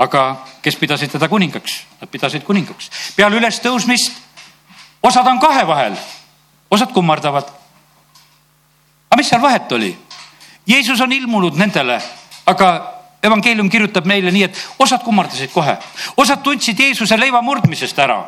[0.00, 0.22] Aga
[0.62, 2.90] kes pidasid teda kuningaks, nad pidasid kuningaks.
[3.16, 4.12] peale ülestõusmist
[5.02, 5.96] osad on kahe vahel,
[6.70, 7.44] osad kummardavad.
[9.10, 9.92] aga mis seal vahet oli?
[10.66, 12.00] Jeesus on ilmunud nendele,
[12.46, 12.68] aga
[13.22, 15.76] evangeelium kirjutab meile nii, et osad kummardasid kohe,
[16.16, 18.20] osad tundsid Jeesuse leiva murdmisest ära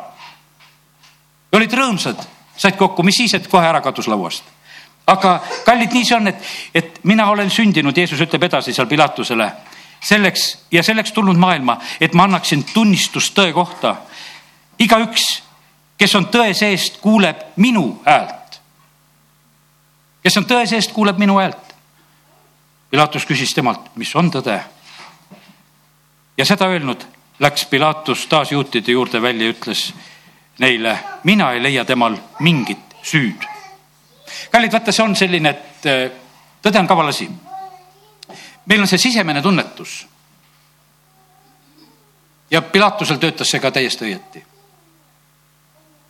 [1.53, 2.19] olid rõõmsad,
[2.57, 4.43] said kokku, mis siis, et kohe ära kadus lauast.
[5.07, 6.43] aga kallid, nii see on, et,
[6.73, 9.49] et mina olen sündinud, Jeesus ütleb edasi seal Pilatusele,
[10.03, 13.95] selleks ja selleks tulnud maailma, et ma annaksin tunnistust tõe kohta.
[14.79, 15.43] igaüks,
[15.97, 18.61] kes on tõe seest, kuuleb minu häält.
[20.23, 21.73] kes on tõe seest, kuuleb minu häält.
[22.89, 24.59] Pilatus küsis temalt, mis on tõde.
[26.37, 27.07] ja seda öelnud
[27.39, 29.93] läks Pilatus taas juutide juurde välja ja ütles
[30.59, 33.47] neile, mina ei leia temal mingit süüd.
[34.51, 36.11] kallid, vaata, see on selline, et äh,
[36.63, 37.29] tõde on kaval asi.
[38.65, 40.07] Meil on see sisemine tunnetus.
[42.51, 44.43] ja Pilatusel töötas see ka täiesti õieti.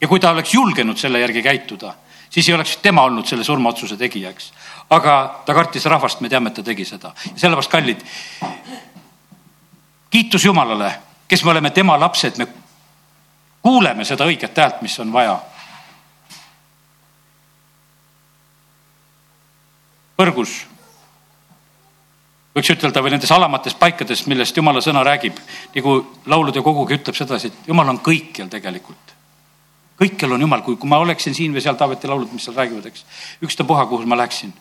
[0.02, 1.94] ja kui ta oleks julgenud selle järgi käituda,
[2.30, 4.54] siis ei oleks tema olnud selle surmaotsuse tegija, eks.
[4.90, 7.14] aga ta kartis rahvast, me teame, et ta tegi seda.
[7.36, 8.04] sellepärast, kallid,
[10.10, 10.94] kiitus Jumalale,
[11.28, 12.48] kes me oleme tema lapsed, me
[13.62, 15.40] kuuleme seda õiget häält, mis on vaja.
[20.18, 20.52] põrgus,
[22.54, 25.38] võiks ütelda, või nendes alamates paikades, millest jumala sõna räägib,
[25.76, 25.96] nagu
[26.30, 29.14] laulude kogugi ütleb sedasi, et jumal on kõikjal tegelikult.
[29.98, 32.86] kõikjal on jumal, kui, kui ma oleksin siin või seal Taaveti laulud, mis seal räägivad,
[32.86, 33.06] eks.
[33.42, 34.54] ükstapuha, kuhu ma läksin,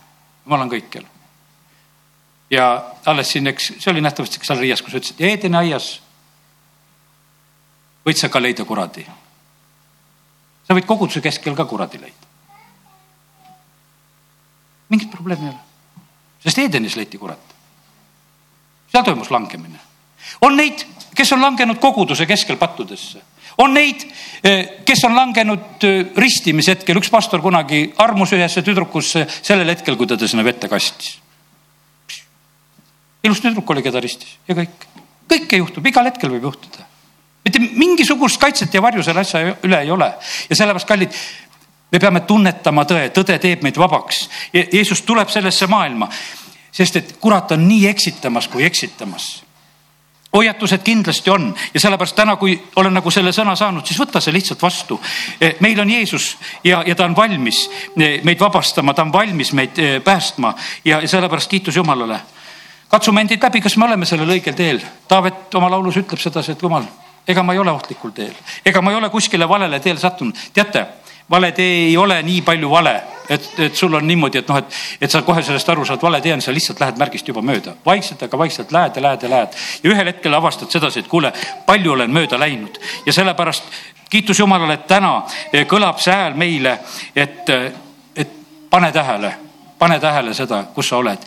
[0.47, 1.05] jumal on kõikjal.
[2.51, 6.01] ja alles siin, eks see oli nähtavasti seal Riias, kus ütlesid, Eedeni aias
[8.07, 9.07] võid sa ka leida kuradi.
[10.66, 12.26] sa võid koguduse keskel ka kuradi leida.
[14.88, 16.03] mingit probleemi ei ole,
[16.45, 17.51] sest Edenis leiti kurat.
[18.93, 19.80] Seal toimus langemine.
[20.40, 20.84] on neid,
[21.16, 23.22] kes on langenud koguduse keskel pattudesse.
[23.59, 24.05] on neid,
[24.84, 25.86] kes on langenud
[26.16, 31.18] ristimishetkel, üks pastor kunagi armus ühesse tüdrukusse sellel hetkel, kui ta sinna vette kastis.
[33.24, 34.38] ilus tüdruk oli, keda ristis.
[34.49, 34.88] Ja kõik,
[35.30, 36.88] kõike juhtub, igal hetkel võib juhtuda.
[37.43, 40.07] Mitte mingisugust kaitset ja varju selle asja üle ei ole.
[40.51, 41.16] Ja sellepärast, kallid,
[41.93, 44.28] me peame tunnetama tõe, tõde teeb meid vabaks.
[44.55, 46.09] Jeesus tuleb sellesse maailma,
[46.72, 49.42] sest et kurat on nii eksitamas kui eksitamas
[50.32, 54.32] hoiatused kindlasti on ja sellepärast täna, kui olen nagu selle sõna saanud, siis võta see
[54.32, 55.00] lihtsalt vastu.
[55.60, 60.00] meil on Jeesus ja, ja ta on valmis meid vabastama, ta on valmis meid eh,
[60.04, 60.54] päästma
[60.84, 62.20] ja sellepärast kiitus Jumalale.
[62.88, 64.80] katsume endid läbi, kas me oleme sellel õigel teel.
[65.08, 66.84] Taavet oma laulus ütleb sedasi, et Jumal,
[67.28, 70.36] ega ma ei ole ohtlikul teel, ega ma ei ole kuskile valele teele sattunud.
[70.52, 70.86] teate
[71.33, 72.93] vale tee ei ole nii palju vale,
[73.28, 76.20] et, et sul on niimoodi, et noh, et, et sa kohe sellest aru saad, vale
[76.20, 77.74] tee on, sa lihtsalt lähed märgist juba mööda.
[77.87, 81.33] vaikselt, aga vaikselt lähed ja lähed ja lähed ja ühel hetkel avastad sedasi, et kuule,
[81.66, 82.76] palju olen mööda läinud
[83.07, 83.72] ja sellepärast
[84.11, 85.14] kiitus Jumalale, et täna
[85.53, 86.76] eh, kõlab see hääl meile,
[87.16, 87.72] et, eh,
[88.16, 88.37] et
[88.70, 89.33] pane tähele
[89.83, 91.24] pane tähele seda, kus sa oled.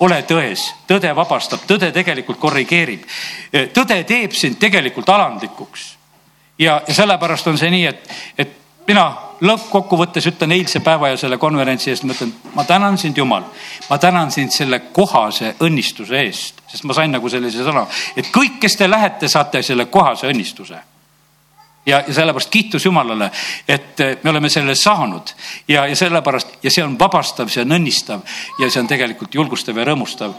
[0.00, 3.04] ole tões, tõde vabastab, tõde tegelikult korrigeerib.
[3.52, 5.92] Eh, tõde teeb sind tegelikult alandlikuks.
[6.58, 9.04] ja, ja sellepärast on see nii, et, et mina
[9.44, 13.44] lõppkokkuvõttes ütlen eilse päeva ja selle konverentsi eest, ma ütlen, ma tänan sind, Jumal.
[13.90, 18.58] ma tänan sind selle kohase õnnistuse eest, sest ma sain nagu sellise sõna, et kõik,
[18.60, 20.78] kes te lähete, saate selle kohase õnnistuse.
[21.86, 23.30] ja, ja sellepärast kiitus Jumalale,
[23.68, 25.34] et me oleme selle saanud
[25.68, 28.22] ja, ja sellepärast ja see on vabastav, see on õnnistav
[28.58, 30.32] ja see on tegelikult julgustav ja rõõmustav.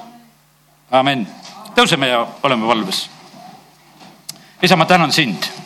[0.92, 1.28] amen.
[1.76, 3.10] tõuseme ja oleme valves.
[4.62, 5.65] isa, ma tänan sind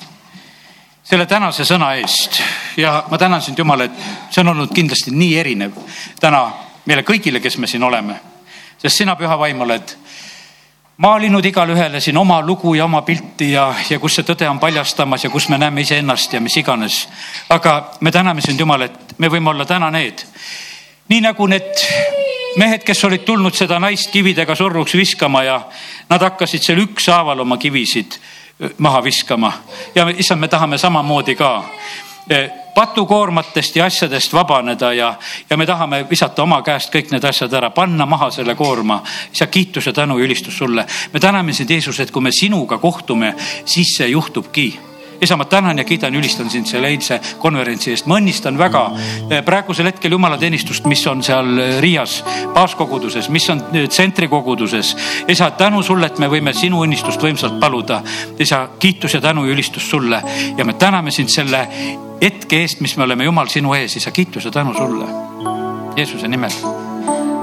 [1.09, 2.37] selle tänase sõna eest
[2.77, 5.77] ja ma tänan sind, Jumal, et see on olnud kindlasti nii erinev
[6.21, 6.43] täna
[6.85, 8.19] meile kõigile, kes me siin oleme.
[8.77, 9.95] sest sina, püha vaim, oled
[11.01, 14.59] maalinud igale ühele siin oma lugu ja oma pilti ja, ja kus see tõde on
[14.59, 17.07] paljastamas ja kus me näeme iseennast ja mis iganes.
[17.49, 20.21] aga me täname sind, Jumal, et me võime olla täna need,
[21.09, 21.87] nii nagu need
[22.57, 25.61] mehed, kes olid tulnud seda naist kividega surnuks viskama ja
[26.09, 28.21] nad hakkasid seal ükshaaval oma kivisid
[28.77, 29.53] maha viskama
[29.95, 31.63] ja issand, me tahame samamoodi ka
[32.29, 35.13] e, patukoormatest ja asjadest vabaneda ja,
[35.49, 39.01] ja me tahame visata oma käest kõik need asjad ära, panna maha selle koorma.
[39.33, 40.85] isa, kiitus ja tänu ja ülistus sulle.
[41.13, 43.35] me täname sind, Jeesus, et kui me sinuga kohtume,
[43.65, 44.88] siis see juhtubki
[45.21, 48.83] isa, ma tänan ja kiidan, ülistan sind selle eilse konverentsi eest, ma õnnistan väga
[49.29, 52.19] eh, praegusel hetkel jumalateenistust, mis on seal eh, Riias
[52.55, 54.95] baaskoguduses, mis on eh, tsentrikoguduses.
[55.27, 58.01] isa, tänu sulle, et me võime sinu õnnistust võimsalt paluda.
[58.39, 60.21] isa, kiitus ja tänu ja ülistus sulle
[60.57, 61.67] ja me täname sind selle
[62.21, 65.05] hetke eest, mis me oleme, Jumal, sinu ees, isa, kiitus ja tänu sulle.
[65.95, 66.88] Jeesuse nimel